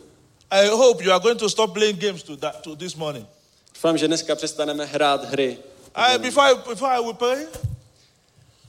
[0.52, 3.28] I hope you are going to stop playing games to that to this morning.
[3.76, 5.58] Doufám, že dneska přestaneme hrát hry.
[5.96, 7.48] I, before, I, before I will pray,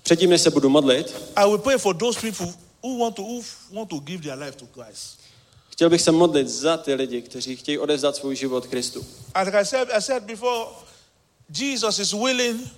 [0.02, 2.46] Předtím, než se budu modlit, I will pray for those people
[2.82, 5.18] who want to who want to give their life to Christ.
[5.70, 9.06] chtěl bych se modlit za ty lidi, kteří chtějí odevzdat svůj život Kristu.
[9.34, 10.66] As I said, I said before,
[11.58, 12.68] Jesus is willing.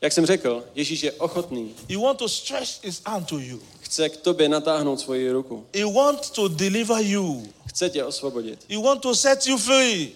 [0.00, 3.60] Jak jsem řekl, Ježíš je ochotný, He wants to stretch his hand to you.
[3.80, 7.46] chce k tobě natáhnout svoji ruku, He wants to deliver you.
[7.66, 10.12] chce tě osvobodit, He wants to set you free.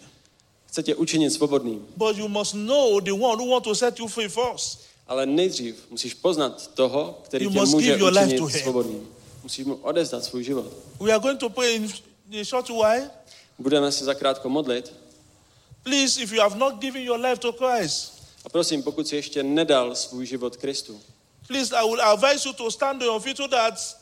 [0.66, 1.86] chce tě učinit svobodným.
[1.97, 4.81] But you must know the one who wants to set you free first.
[5.06, 9.09] Ale nejdřív musíš poznat toho, který You tě může učinit svobodným.
[9.43, 10.73] Musíš mu odevzdat svůj život.
[11.01, 11.93] We are going to pray in
[12.40, 13.11] a short while.
[13.59, 14.93] Budeme se zakrátko modlit.
[15.82, 18.12] Please, if you have not given your life to Christ,
[18.45, 21.01] A prosím, pokud si ještě nedal svůj život Kristu,
[21.47, 23.97] please, I will advise you to stand on your feet so that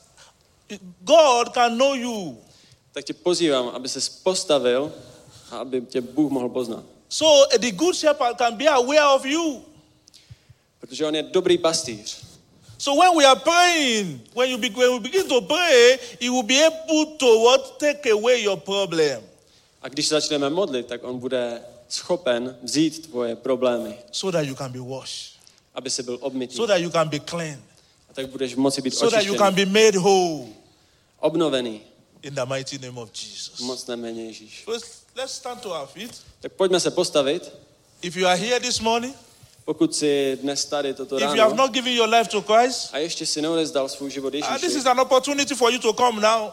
[1.00, 2.38] God can know you.
[2.92, 4.92] tak tě pozývám, aby se postavil
[5.50, 6.84] a aby tě Bůh mohl poznat.
[7.08, 9.64] So uh, the good shepherd can be aware of you.
[10.80, 12.18] Protože on je dobrý pastýř.
[12.78, 16.42] So when we are praying, when you be, when we begin to pray, he will
[16.42, 19.22] be able to what take away your problem,
[19.82, 21.62] A když začneme modlit, tak on bude
[21.94, 25.32] schopen vzít tvoje problémy, so that you can be washed,
[25.74, 26.56] aby si byl obmytý.
[26.56, 27.62] so that you can be clean,
[28.10, 30.46] A tak budeš moci být so that you can be made whole
[31.20, 31.80] obnovený.
[32.22, 33.60] in the mighty name of Jesus.
[33.60, 34.64] Moc neméně Ježíš.
[34.66, 34.86] Let's,
[35.16, 36.10] let's stand to our feet.
[36.40, 37.52] Tak pojďme se postavit.
[38.02, 39.16] If you are here this morning,
[39.64, 42.88] Pokud si dnes tady toto if you have ráno not given your life to Christ,
[42.92, 45.92] a ještě si neodezdal svůj život uh, this Ježíši, is an opportunity for you to
[45.92, 46.50] come now.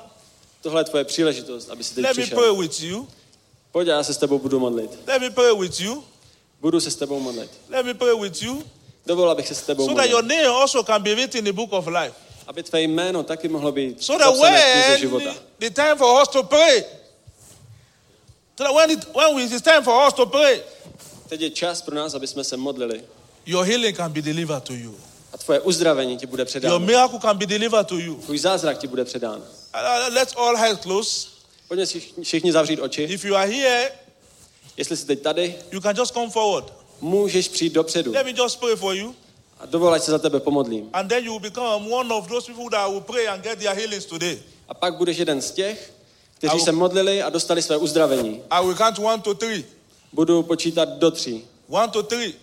[0.62, 2.38] Tohle je tvoje příležitost, aby si teď Let me přišel.
[2.38, 3.08] pray with you.
[3.72, 5.00] Pojď, já se s tebou budu modlit.
[5.08, 6.04] Let me pray with you.
[6.62, 7.52] Budu se s tebou modlit.
[7.70, 8.64] Let me pray with you.
[9.06, 11.54] Dovol, abych se s tebou So that your name also can be written in the
[11.54, 12.14] book of life.
[12.48, 15.36] Aby tvé jméno taky mohlo být So that when života.
[15.60, 16.84] the, time for us to pray,
[18.58, 20.62] so that when, it, when it is time for us to pray,
[21.30, 23.02] Teď je čas pro nás, aby jsme se modlili.
[23.46, 24.96] your healing can be delivered to you.
[25.34, 26.80] A tvoje uzdravení ti bude Your předáno.
[26.80, 28.16] miracle can be delivered to you.
[28.16, 29.40] Tvůj zázrak ti bude předán.
[29.40, 31.28] Uh, let's all heads close.
[31.70, 33.04] Pojďme si všichni zavřít oči.
[33.04, 33.92] If you are here,
[34.78, 36.74] Jestli jsi teď tady, you can just come forward.
[37.02, 38.12] můžeš přijít dopředu.
[38.14, 39.16] Let me just pray for you.
[39.60, 40.90] A dovol, se za tebe pomodlím.
[40.94, 43.76] And then you will become one of those people that will pray and get their
[43.76, 44.38] healings today.
[44.68, 45.94] A pak budeš jeden z těch,
[46.38, 48.42] kteří u- se modlili a dostali své uzdravení.
[48.50, 49.64] I will count one to three.
[50.14, 51.44] Budu počítat do tří.
[51.70, 52.34] One to three.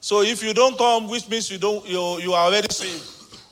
[0.00, 3.02] So if you don't come, which means you don't you, you are already saved.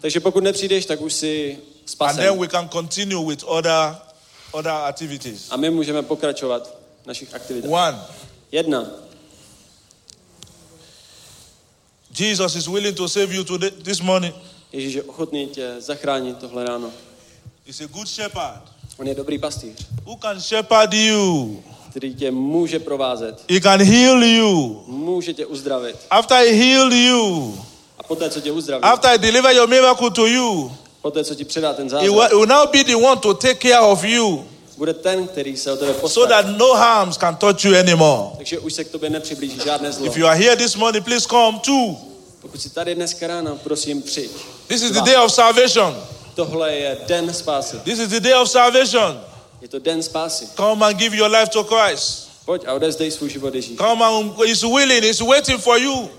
[0.00, 2.38] Takže pokud nepřijdeš, tak už si And then spasen.
[2.38, 3.96] we can continue with other
[4.56, 5.46] other activities.
[5.50, 7.70] A my můžeme pokračovat v našich aktivitách.
[7.70, 7.98] One,
[8.52, 8.84] Jedna.
[12.18, 14.34] Jesus is willing to save you today this morning.
[14.72, 16.90] Ježíš je ochotný tě zachránit tohle ráno.
[17.66, 18.62] He's a good shepherd
[18.98, 21.62] On je dobrý pastýř, who can shepherd you.
[21.90, 24.84] který tě může provázet, He can heal you.
[24.86, 25.96] může tě uzdravit.
[26.10, 27.58] After he healed you,
[27.98, 30.72] A poté, co tě uzdraví, after he deliver your miracle to you,
[31.06, 33.34] poté, co ti předá ten he will, zázrak, he will now be the one to
[33.34, 34.44] take care of you
[34.76, 38.36] bude ten, který se o tebe so that no harms can touch you anymore.
[38.36, 40.06] Takže už se k tobě nepřiblíží žádné zlo.
[40.06, 41.96] If you are here this morning, please come too.
[42.40, 44.30] Pokud jsi tady dneska ráno, prosím, přijď.
[44.66, 45.96] This is the day of salvation.
[46.34, 47.76] Tohle je den spásy.
[47.84, 49.20] This is the day of salvation.
[49.60, 50.48] Je to den spásy.
[50.56, 52.28] Come and give your life to Christ.
[52.44, 53.54] Pojď a odezdej svůj život.
[53.76, 56.10] Come and he's willing, he's waiting for you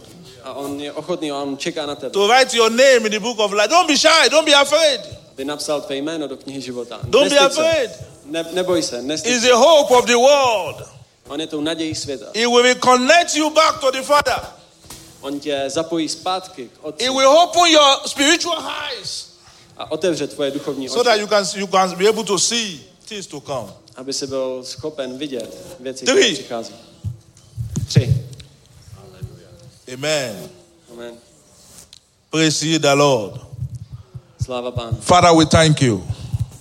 [0.48, 2.10] A on je ochotný, on čeká na tebe.
[2.10, 3.68] to write your name in the book of life.
[3.68, 5.02] Don't be shy, don't be afraid.
[5.32, 7.00] Aby napsal tvé jméno do knihy života.
[7.04, 7.40] Don't be se.
[7.40, 7.92] afraid.
[8.26, 9.48] Ne, neboj se, nestyď se.
[9.48, 10.88] the hope of the world.
[11.28, 12.26] On je tou nadějí světa.
[12.36, 14.40] He will connect you back to the Father.
[15.22, 19.28] On tě zapojí zpátky k Otci will open your spiritual eyes
[19.78, 22.80] a otevře tvoje duchovní so that oči, you can you can be able to see
[23.06, 23.74] things to come.
[23.96, 26.74] aby si byl schopen vidět věci, které přichází.
[27.88, 28.27] Tři.
[29.94, 30.50] Amen.
[30.92, 31.14] Amen.
[32.32, 33.40] Praise ye the Lord.
[34.44, 34.98] Sláva Pánu.
[35.02, 36.04] Father, we thank you.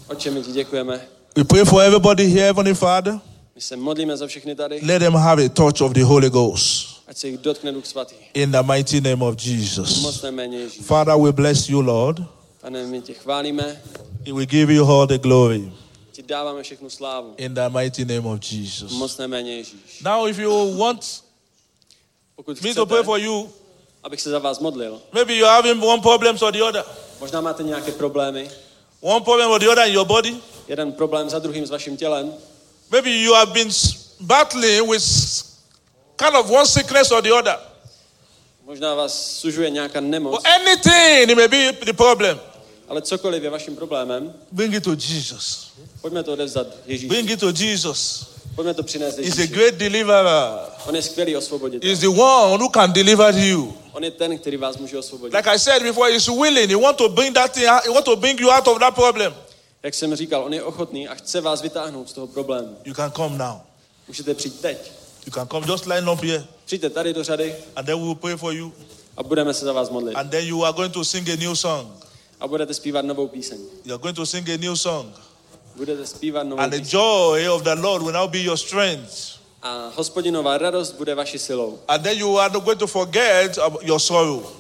[0.09, 1.01] Oče, my ti děkujeme.
[1.37, 3.21] We pray for everybody here, Heavenly Father.
[3.55, 6.97] My se modlíme za všechny tady, Let them have a touch of the Holy Ghost
[7.09, 8.15] ať se jich dotkne Duch Svatý.
[8.35, 10.03] in the mighty name of V Jesus.
[10.03, 10.85] mocné jméně Ježíš.
[10.85, 12.21] Father, we bless you, Lord.
[12.61, 13.81] Pane, my tě chválíme,
[14.35, 15.73] We give you all the glory
[16.13, 17.35] ti dáváme všechnu slávu.
[17.37, 18.93] in the mighty name of V Jesus.
[18.93, 20.03] mocné jméně Ježíš.
[20.05, 21.23] Now, if you want
[22.37, 23.51] Pokud me to pray for you,
[24.03, 26.85] abych se za vás modlil, maybe you're having one problem or the other,
[27.21, 28.51] možná máte nějaké problémy,
[29.01, 30.37] one problem or the other in your body.
[30.69, 32.35] jeden problém za druhým s vaším tělem,
[32.91, 33.69] Maybe you have been
[34.21, 35.03] battling with
[36.17, 37.57] kind of one sickness or the other.
[38.65, 42.41] možná vás sužuje nějaká nemoc, Or anything, it may be the problem.
[42.89, 45.71] ale cokoliv je vaším problémem, Bring it to Jesus.
[46.01, 47.09] pojďme to odevzdat Ježíši.
[47.09, 48.27] Bring it to Jesus.
[48.57, 50.59] Pojďme to přinést He's a great deliverer.
[50.87, 51.91] On je skvělý osvoboditel.
[51.91, 53.75] He's the one who can deliver you.
[53.93, 55.35] On je ten, který vás může osvobodit.
[55.35, 56.71] Like I said before, he's willing.
[56.71, 57.67] He want to bring that thing.
[57.67, 59.35] He want to bring you out of that problem.
[59.83, 62.77] Jak jsem říkal, on je ochotný a chce vás vytáhnout z toho problému.
[62.85, 63.57] You can come now.
[64.09, 64.93] Můžete přijít teď.
[65.27, 65.67] You can come.
[65.67, 68.73] Just line up here, Přijďte tady do řady and then we will pray for you.
[69.17, 70.17] a budeme se za vás modlit.
[70.17, 71.89] And then you are going to sing a new song.
[72.41, 73.59] A budete zpívat novou píseň.
[73.85, 75.07] You are going to sing a new song.
[75.77, 79.13] Budete zpívat novou And the joy of the Lord will now be your strength.
[79.63, 81.79] A hospodinová radost bude vaší silou.
[81.89, 84.53] And then you are not going to forget your sorrow.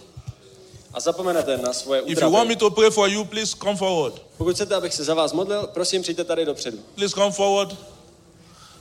[0.94, 4.22] A zapomenete na svoje If you want me to pray for you, please come forward.
[4.38, 6.78] Pokud chcete, abych se za vás modlil, prosím, přijďte tady dopředu.
[6.94, 7.76] Please come forward.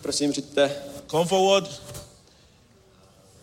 [0.02, 0.76] Prosím, přijďte.
[1.12, 1.82] Come forward.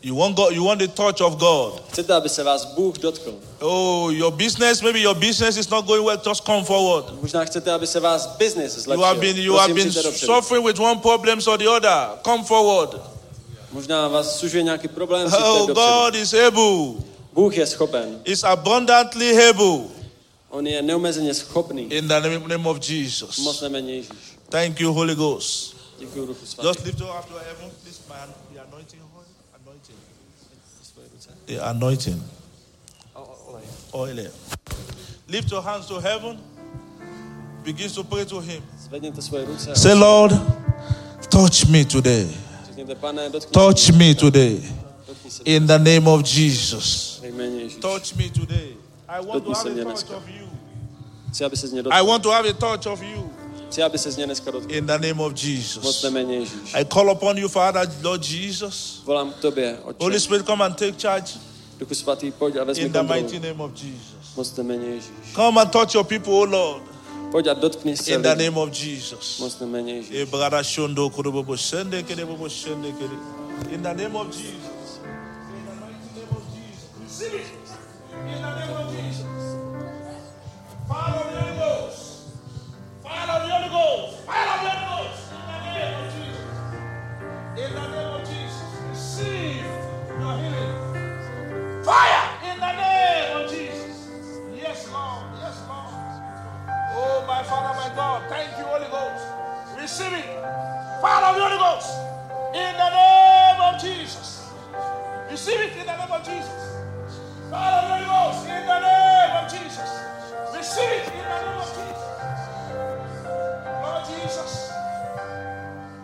[0.03, 1.83] You want God, you want the touch of God.
[1.93, 3.35] Chcete, aby se vás Bůh dotkl.
[3.61, 7.23] Oh, your business, maybe your business is not going well, just come forward.
[7.23, 11.01] Možná chcete, aby se vás business You have been you have been suffering with one
[11.01, 12.09] problem or the other.
[12.25, 13.01] Come forward.
[13.73, 15.67] Možná vás sužuje nějaký problém, Oh.
[15.67, 16.95] God is able.
[17.33, 18.21] Bůh je schopen.
[18.25, 20.03] Is abundantly able.
[20.51, 21.83] On je neumezeně schopný.
[21.83, 23.39] In the name, of Jesus.
[23.39, 24.11] mocné jméně Ježíš.
[24.49, 25.77] Thank you, Holy Ghost.
[25.99, 26.69] Děkuji Duchu Svatý.
[26.69, 27.71] Just lift up to heaven.
[27.83, 28.15] Please, my
[28.55, 29.25] the anointing oil.
[29.63, 29.97] Anointing.
[31.42, 32.23] The anointing.
[33.95, 34.31] Oil.
[35.29, 36.39] Lift your hands to heaven.
[37.65, 38.63] Begins to pray to him.
[38.79, 39.77] Zvedněte svoje ruce.
[39.77, 40.33] Say, Lord,
[41.31, 42.29] touch me today.
[42.67, 44.63] Řekněte, pane, dotkni Touch me today.
[45.45, 47.19] In the name of Jesus.
[47.23, 47.81] Ve jméně Ježíš.
[47.81, 48.77] Touch me today.
[49.09, 50.49] I want to have a touch of you.
[51.31, 53.31] Chci, aby se z něj I want to have a touch of you.
[53.73, 54.75] Chci, aby se z mě dneska dotkl.
[54.75, 56.05] In the name of Jesus.
[56.75, 59.03] I call upon you, Father, Lord Jesus.
[59.05, 61.33] Volám k tobě, Holy Spirit, come and take charge
[61.79, 64.37] Duchu svatý, pojď a vezmi in the mighty name of Jesus.
[64.37, 65.11] Moc jméně Ježíš.
[65.35, 66.83] Come and touch your people, oh Lord,
[67.31, 69.39] Pojď a dotkni se in the name of Jesus.
[69.39, 70.31] Moc jméně Ježíš.
[70.31, 73.17] Brother Shondo Kurubobo Shende Kedebobo Shende Kede.
[73.75, 75.01] In the name of Jesus.
[75.57, 76.91] In the mighty name of Jesus.
[77.03, 77.47] Receive it.
[78.27, 79.57] In the name of Jesus.
[80.89, 81.32] Fire
[83.83, 84.25] of the Holy Ghost.
[84.27, 85.33] Fire of the Holy Ghost.
[85.33, 86.49] In the name of Jesus.
[87.59, 88.69] In the name of Jesus.
[88.91, 89.67] Receive
[90.21, 90.75] your healing.
[91.85, 93.97] Fire in the name of Jesus.
[94.55, 95.25] Yes, Lord.
[95.41, 95.95] Yes, Lord.
[96.95, 98.23] Oh, my Father, my God.
[98.29, 99.27] Thank you, Holy Ghost.
[99.81, 100.27] Receive it.
[101.03, 101.91] Fire of the Holy Ghost.
[102.55, 104.49] In the name of Jesus.
[105.31, 106.63] Receive it in the name of Jesus.
[107.51, 108.47] Fire of the Holy Ghost.
[108.47, 109.91] In the name of Jesus.
[110.55, 112.02] Receive it in the name of Jesus.
[114.07, 114.73] Jesus.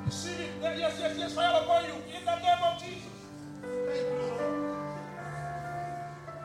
[0.07, 0.79] Receive it.
[0.79, 1.35] Yes, yes, yes.
[1.35, 1.95] Fire upon you.
[2.17, 3.13] In the name of Jesus.
[3.87, 4.59] Thank you, Lord.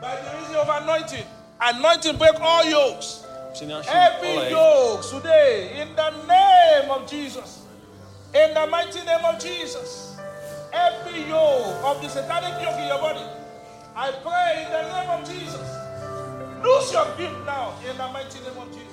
[0.00, 1.26] By the reason of anointing,
[1.60, 3.24] anointing break all yokes.
[3.62, 7.62] Every yoke today in the name of Jesus.
[8.34, 10.18] In the mighty name of Jesus.
[10.72, 13.24] Every yoke of the satanic yoke in your body.
[13.94, 15.62] I pray in the name of Jesus.
[16.64, 18.83] Lose your grip now in the mighty name of Jesus.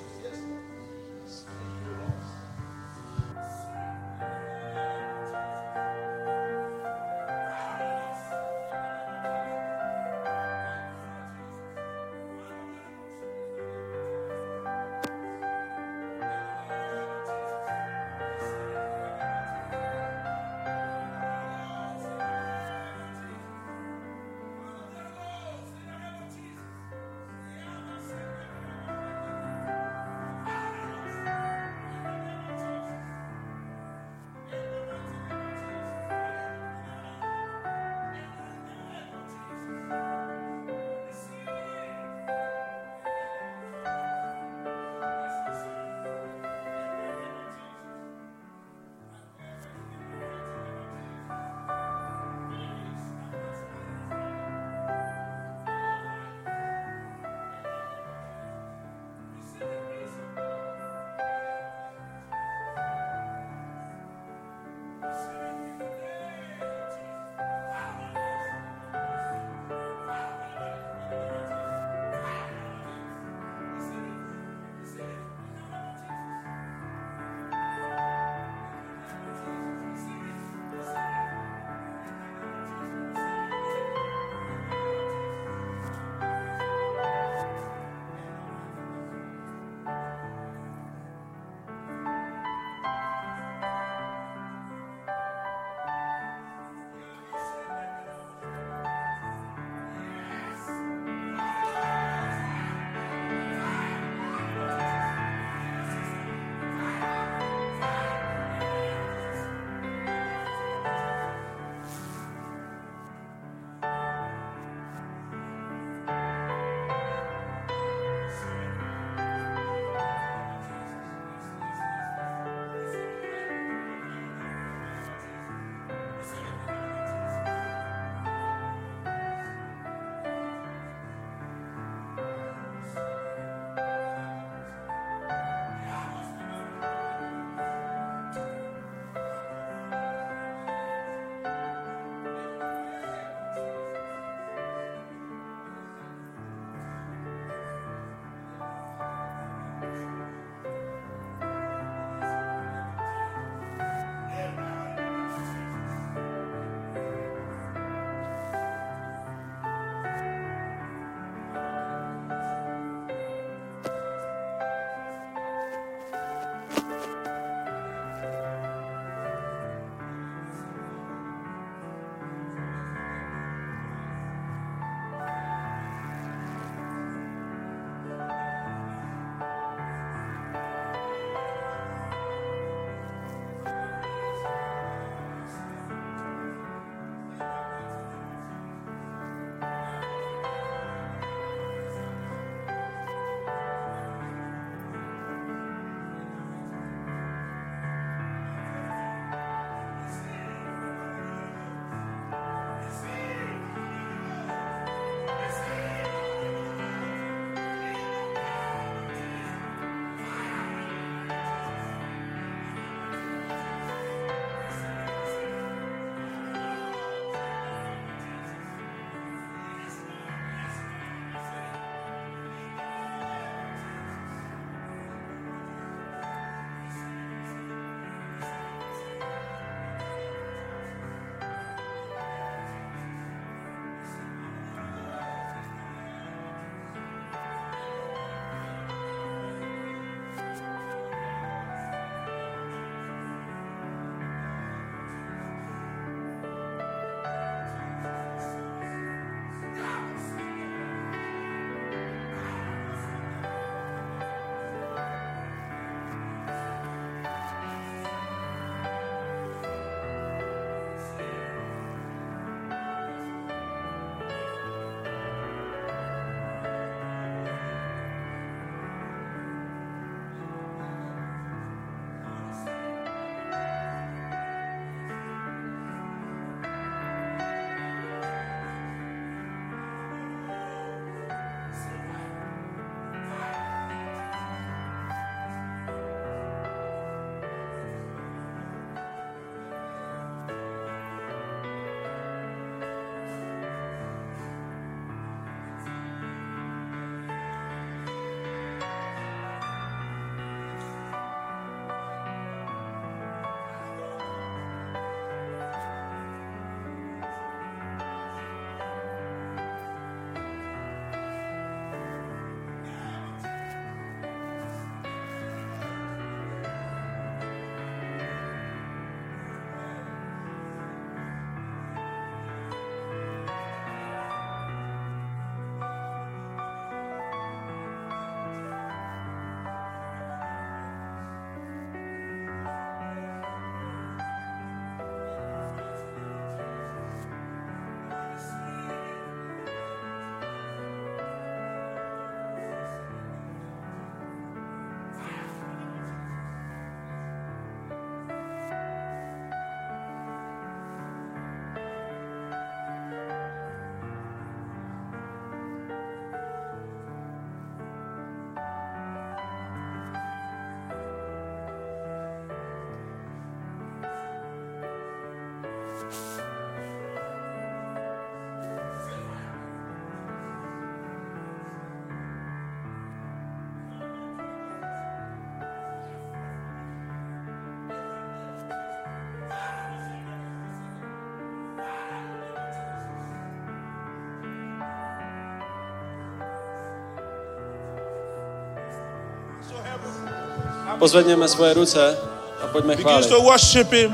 [390.99, 392.17] Pozvedněme svoje ruce
[392.63, 393.29] a pojďme chválit.
[393.29, 394.13] to worship Him.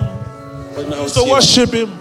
[0.75, 1.99] Pojďme ho to worship Him.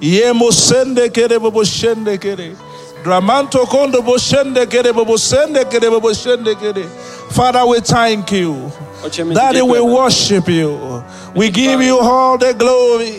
[0.00, 2.56] Yemo sende kere bobo shende kere.
[3.04, 6.84] Dramanto kondo bo shende kere bobo sende kere bobo shende kere.
[7.30, 8.72] Father, we thank you.
[9.04, 10.93] Oče, my ti Daddy, we worship you.
[11.34, 13.16] We give you all the glory.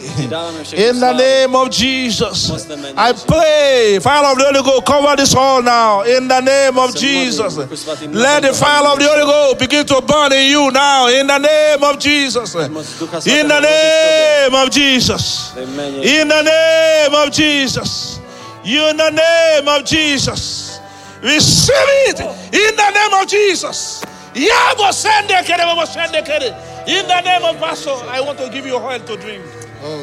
[0.73, 2.49] In the name of Jesus,
[2.97, 6.03] I pray, fire of the Holy Ghost, cover this hall now.
[6.03, 10.31] In the name of Jesus, let the fire of the Holy Ghost begin to burn
[10.31, 11.07] in you now.
[11.07, 12.55] In the name of Jesus.
[12.55, 13.61] In the hoří v tobě.
[13.61, 15.53] name of Jesus.
[15.57, 18.19] In the name of Jesus.
[18.63, 20.79] In the name of Jesus.
[21.21, 21.75] Receive
[22.07, 24.03] it in the name of Jesus.
[24.33, 26.55] Yabo sende kere, sende kere.
[26.87, 29.43] In the name of Pastor, I want to give you oil to drink.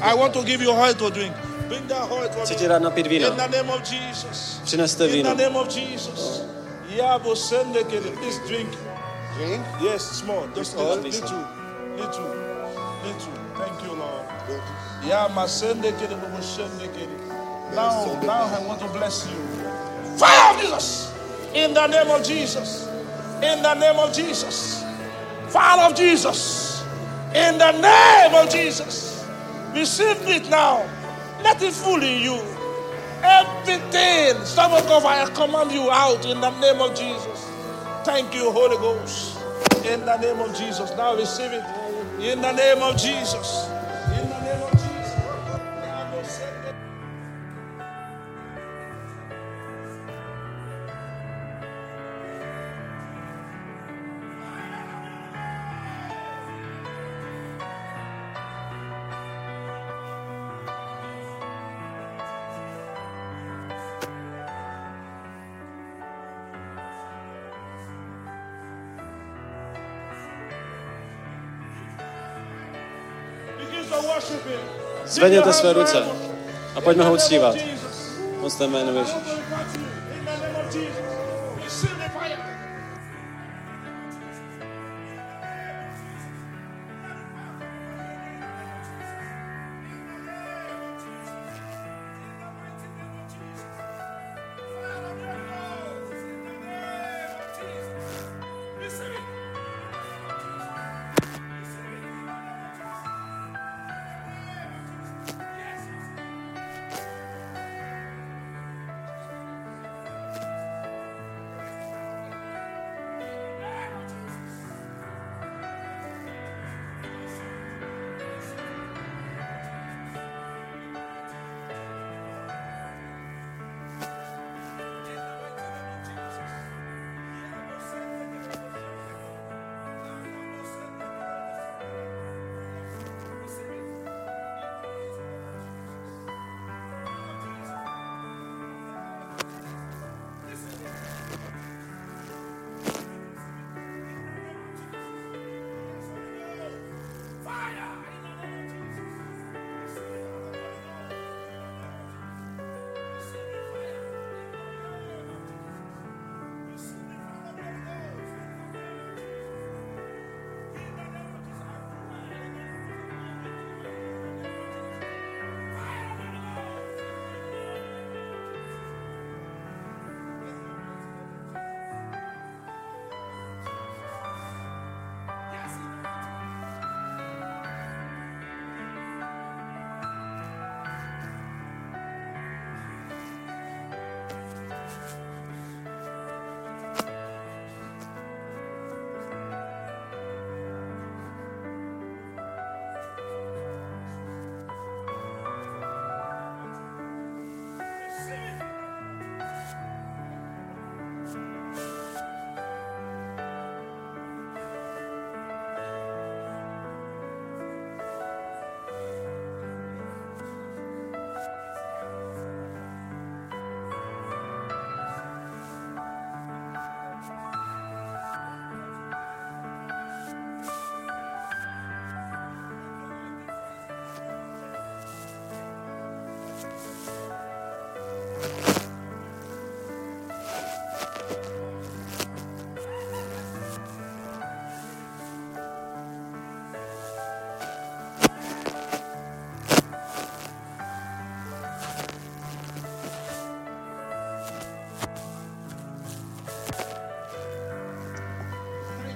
[0.03, 1.35] I want to give you oil to drink.
[1.69, 2.69] Bring that oil to Chci ti me.
[2.69, 3.31] dát napít víno.
[3.31, 4.61] In the name of Jesus.
[4.65, 6.43] Přineste In the name of Jesus.
[6.91, 8.11] Yabo sende kere.
[8.19, 8.69] Please drink.
[9.39, 9.65] Drink?
[9.81, 10.47] Yes, small.
[10.55, 10.97] Just oil?
[10.97, 11.47] little, little,
[11.97, 12.29] little,
[13.05, 13.33] little.
[13.57, 14.27] Thank you, Lord.
[15.07, 17.17] Yeah, my sende kere, babo sende kere.
[17.75, 19.39] Now, now I want to bless you.
[20.19, 21.13] Fire of Jesus.
[21.55, 22.89] In the name of Jesus.
[23.41, 24.85] In the name of Jesus.
[25.49, 26.72] Fire of Jesus.
[27.35, 29.27] In the name of Jesus.
[29.75, 30.89] Receive it now.
[31.43, 32.39] Let it fool you.
[33.23, 37.49] Everything, stubborn cover, I command you out in the name of Jesus.
[38.05, 39.39] Thank you, Holy Ghost.
[39.87, 40.91] In the name of Jesus.
[40.97, 41.65] Now receive it.
[42.21, 43.67] In the name of Jesus.
[75.07, 76.05] Zvedněte své ruce
[76.75, 77.57] a pojďme ho uctívat.
[78.41, 79.32] Mocné jméno Ježíš.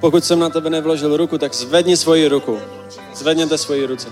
[0.06, 2.58] Pokud jsem na tebe nevložil ruku, tak zvedni svoji ruku.
[3.14, 4.08] Zvedněte svoji ruce.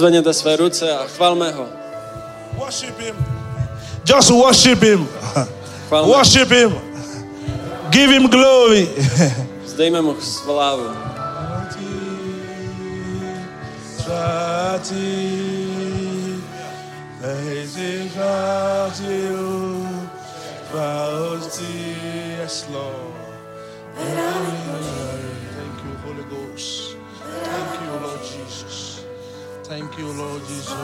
[0.00, 1.66] Ozvedněte své ruce a chvalme ho.
[2.58, 3.16] Worship him.
[4.04, 5.08] Just worship him.
[5.88, 6.06] Chvalme.
[6.06, 6.12] ho.
[6.12, 6.80] Worship him.
[7.90, 8.88] Give him glory.
[9.66, 10.84] Zdejme mu slávu.
[22.40, 23.14] Yes, Lord.
[23.96, 26.96] Thank you, Holy Ghost.
[27.44, 28.89] Thank you, Lord Jesus.
[29.70, 30.74] Thank you, Lord Jesus.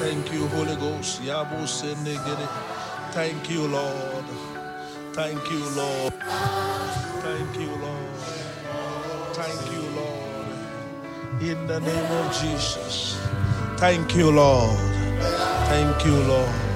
[0.00, 1.20] Thank you, Holy Ghost.
[3.12, 4.24] Thank you, Lord.
[5.12, 6.14] Thank you, Lord.
[7.20, 8.16] Thank you, Lord.
[9.36, 11.42] Thank you, Lord.
[11.42, 13.20] In the name of Jesus.
[13.76, 14.78] Thank you, Lord.
[15.68, 16.72] Thank you, Lord.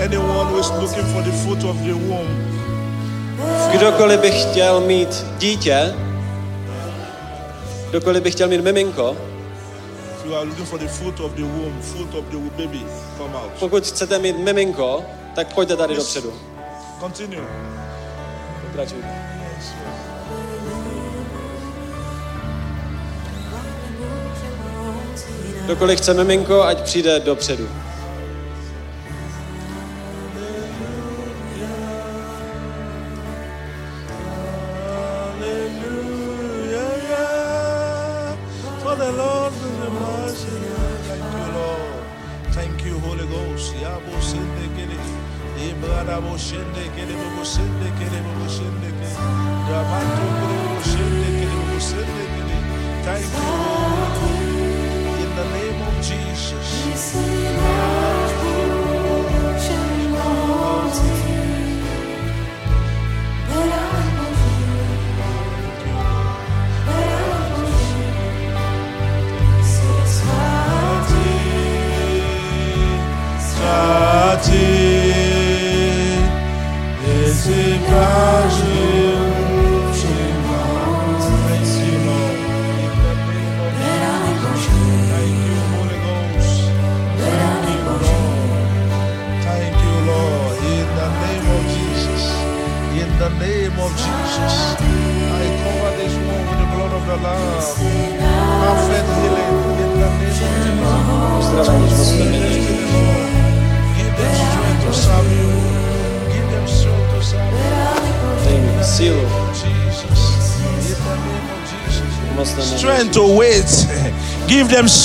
[0.00, 2.50] Anyone who is looking for the fruit of the womb,
[3.72, 5.94] Kdokoliv by chtěl mít dítě,
[7.90, 9.16] kdokoliv by chtěl mít miminko,
[10.16, 12.80] if you are looking for the fruit of the womb, fruit of the baby,
[13.18, 13.52] come out.
[13.60, 15.04] pokud chcete mít miminko,
[15.34, 16.32] tak pojďte tady dopředu.
[17.00, 17.44] Continue.
[18.66, 19.08] Pokračujte.
[25.64, 27.68] Kdokoliv chce miminko, ať přijde dopředu.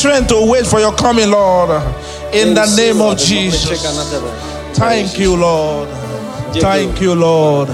[0.06, 1.82] Strength to wait for your coming, Lord.
[2.32, 3.66] In the name of Jesus.
[3.66, 4.30] čekat na tebe.
[4.78, 5.90] Thank you, Lord.
[6.54, 7.70] Thank you, Lord.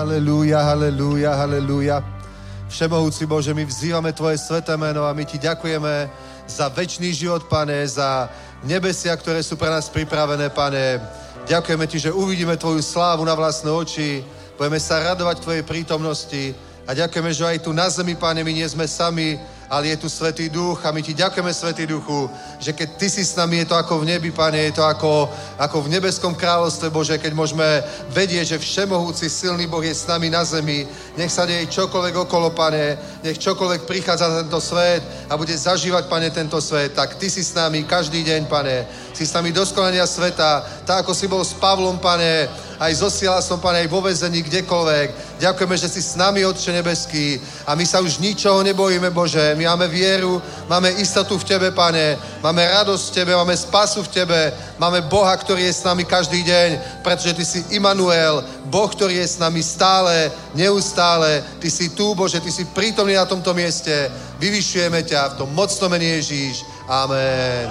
[0.00, 1.96] Halelúja, halelúja, halelúja.
[2.72, 6.08] Všemohúci Bože, my vzývame Tvoje sveté meno a my Ti ďakujeme
[6.48, 8.32] za väčší život, Pane, za
[8.64, 11.04] nebesia, ktoré sú pre nás pripravené, Pane.
[11.44, 14.24] Ďakujeme Ti, že uvidíme Tvoju slávu na vlastné oči,
[14.56, 16.56] budeme sa radovať Tvojej prítomnosti
[16.88, 19.36] a ďakujeme, že aj tu na zemi, Pane, my nie sme sami,
[19.70, 22.26] ale je tu Svetý Duch a my Ti ďakujeme, Svetý Duchu,
[22.58, 25.30] že keď Ty si s nami, je to ako v nebi, Pane, je to ako,
[25.62, 27.62] ako v nebeskom kráľovstve, Bože, keď môžeme
[28.10, 30.90] vedieť, že všemohúci silný Boh je s nami na zemi.
[31.14, 36.10] Nech sa deje čokoľvek okolo, Pane, nech čokoľvek prichádza na tento svet a bude zažívať,
[36.10, 38.90] Pane, tento svet, tak Ty si s nami každý deň, Pane.
[39.14, 42.50] Si s nami do skonania sveta, tak ako si bol s Pavlom, Pane,
[42.80, 45.36] aj zosielal som, Pane, aj vo vezení, kdekoľvek.
[45.36, 47.36] Ďakujeme, že si s nami, Otče nebeský,
[47.68, 49.52] a my sa už ničoho nebojíme, Bože.
[49.60, 54.12] My máme vieru, máme istotu v Tebe, Pane, máme radosť v Tebe, máme spasu v
[54.24, 54.40] Tebe,
[54.80, 58.40] máme Boha, ktorý je s nami každý deň, pretože Ty si Immanuel,
[58.72, 61.44] Boh, ktorý je s nami stále, neustále.
[61.60, 64.08] Ty si tu, Bože, Ty si prítomný na tomto mieste.
[64.40, 66.64] Vyvyšujeme ťa v tom mocnom mene Ježíš.
[66.88, 67.68] Amen.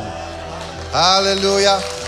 [0.93, 1.98] Halelúja.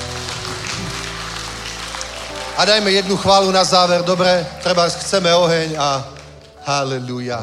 [2.58, 4.48] A dajme jednu chválu na záver, dobre?
[4.64, 6.04] Treba chceme oheň a
[6.68, 7.40] halleluja.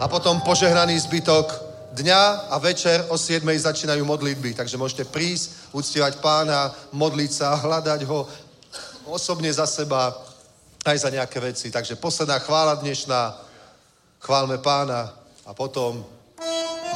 [0.00, 1.52] A potom požehnaný zbytok
[1.92, 8.00] dňa a večer o 7 začínajú modlitby, takže môžete prísť, uctievať pána, modliť sa, hľadať
[8.08, 8.24] ho
[9.04, 10.16] osobne za seba,
[10.84, 11.68] aj za nejaké veci.
[11.70, 13.36] Takže posledná chvála dnešná,
[14.20, 15.12] chválme pána
[15.46, 16.04] a potom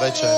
[0.01, 0.31] večer.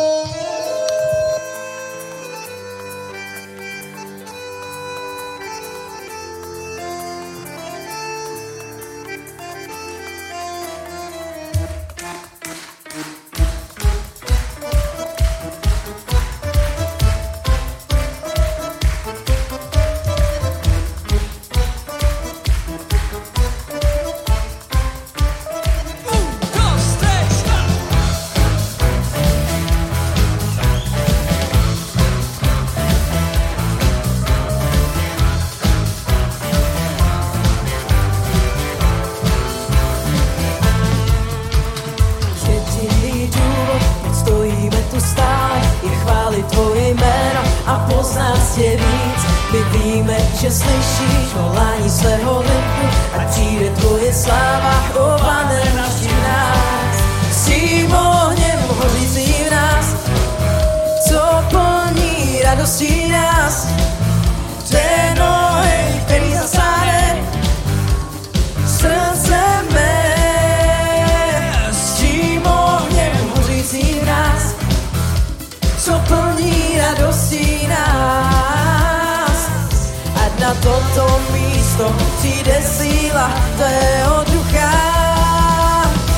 [80.95, 84.71] Toto místo přijde síla tvého ducha.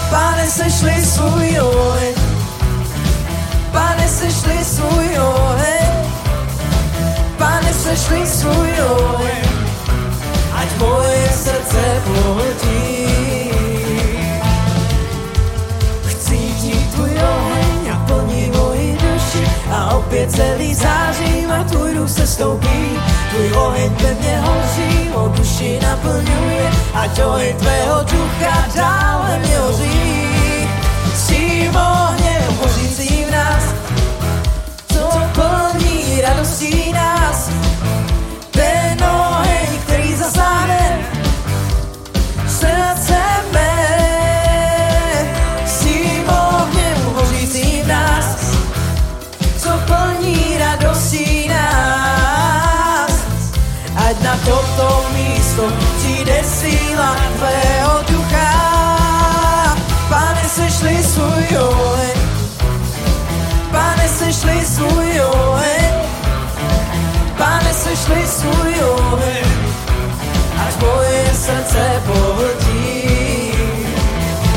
[0.09, 2.15] Pane, sešli svůj oheň,
[3.71, 5.87] Pane, sešli svůj oheň,
[7.37, 9.49] Pane, sešli svůj oheň,
[10.53, 13.06] ať moje srdce pohltí.
[20.07, 22.99] Opět celý zářím a tvůj duch se stoupí.
[23.29, 30.27] Tvůj oheň ve mně hoří, mou duši naplňuje, ať oheň tvého ducha dále mě hoří.
[31.15, 33.63] S tím ohněm hořící v nás,
[34.93, 37.49] co plní radostí nás.
[38.51, 40.99] Ten oheň, který zasáhne
[55.57, 58.97] místo přijde síla tvého ducha.
[60.09, 62.19] Pane, sešli svůj oheň,
[63.71, 65.93] Pane, sešli svůj oheň,
[67.37, 69.45] Pane, sešli svůj oheň,
[70.67, 73.51] ať moje srdce pohltí.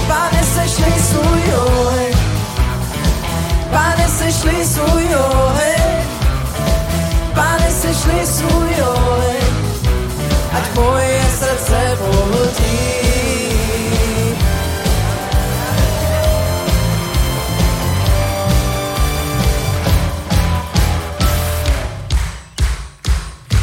[0.09, 2.14] Pane, sešli svůj oheň,
[3.70, 6.05] Pane, sešli svůj oheň,
[7.35, 9.30] Pane, sešli svůj oheň,
[10.75, 12.91] moje srdce pohltí.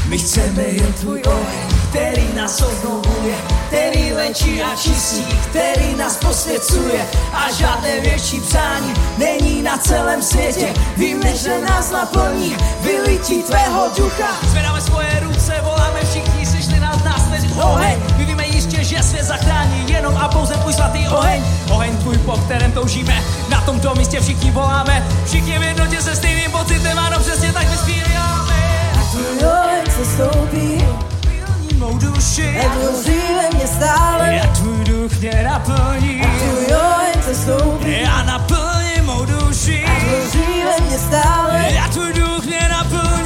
[0.09, 3.35] My chceme jen tvůj oheň, který nás obnovuje,
[3.67, 10.73] který léčí a čistí, který nás posvěcuje a žádné větší přání není na celém světě.
[10.97, 14.27] Víme, že nás naplní vylití tvého ducha.
[14.43, 15.76] Zvedáme svoje ruce, voláme
[17.63, 17.97] oheň.
[18.17, 21.43] My víme jistě, že svět zachrání jenom a pouze tvůj svatý oheň.
[21.71, 25.03] Oheň tvůj, po kterém toužíme, na tomto místě všichni voláme.
[25.25, 28.53] Všichni v jednotě se stejným pocitem, ano přesně tak vyspíváme.
[29.11, 30.83] Tvůj oheň se stoupí,
[31.77, 34.33] mou duši, hoří ve mně stále.
[34.33, 36.21] jak tvůj duch mě naplní.
[36.21, 41.65] Tvůj oheň se stoupí, Já naplním mou duši, hoří ve mně stále.
[41.69, 43.16] já tvůj duch mě naplní.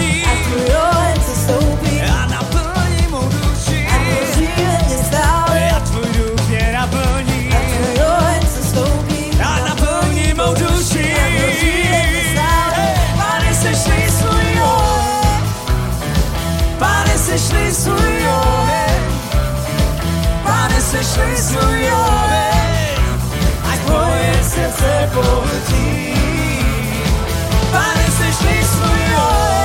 [17.72, 19.02] Sešli svůj oheň,
[20.43, 22.99] Pane, sešli svůj oheň,
[23.72, 26.14] ať moje srdce pohltí.
[27.72, 29.56] Pane, sešli svůj oheň,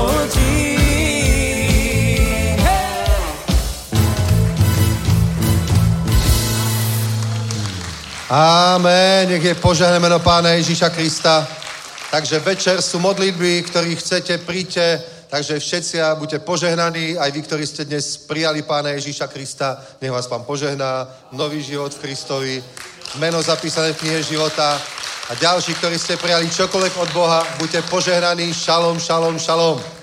[8.30, 11.50] Amen, nech je požehné meno Pána Ježíša Krista.
[12.14, 15.02] Takže večer sú modlitby, ktorí chcete, príďte.
[15.34, 20.14] Takže všetci a buďte požehnaní, aj vy, ktorí ste dnes prijali Pána Ježíša Krista, nech
[20.14, 22.64] vás Pán požehná, nový život v Kristovi,
[23.18, 24.78] meno zapísané v knihe života
[25.30, 29.99] a ďalší, ktorí ste prijali čokoľvek od Boha, buďte požehnaní, šalom, šalom, šalom.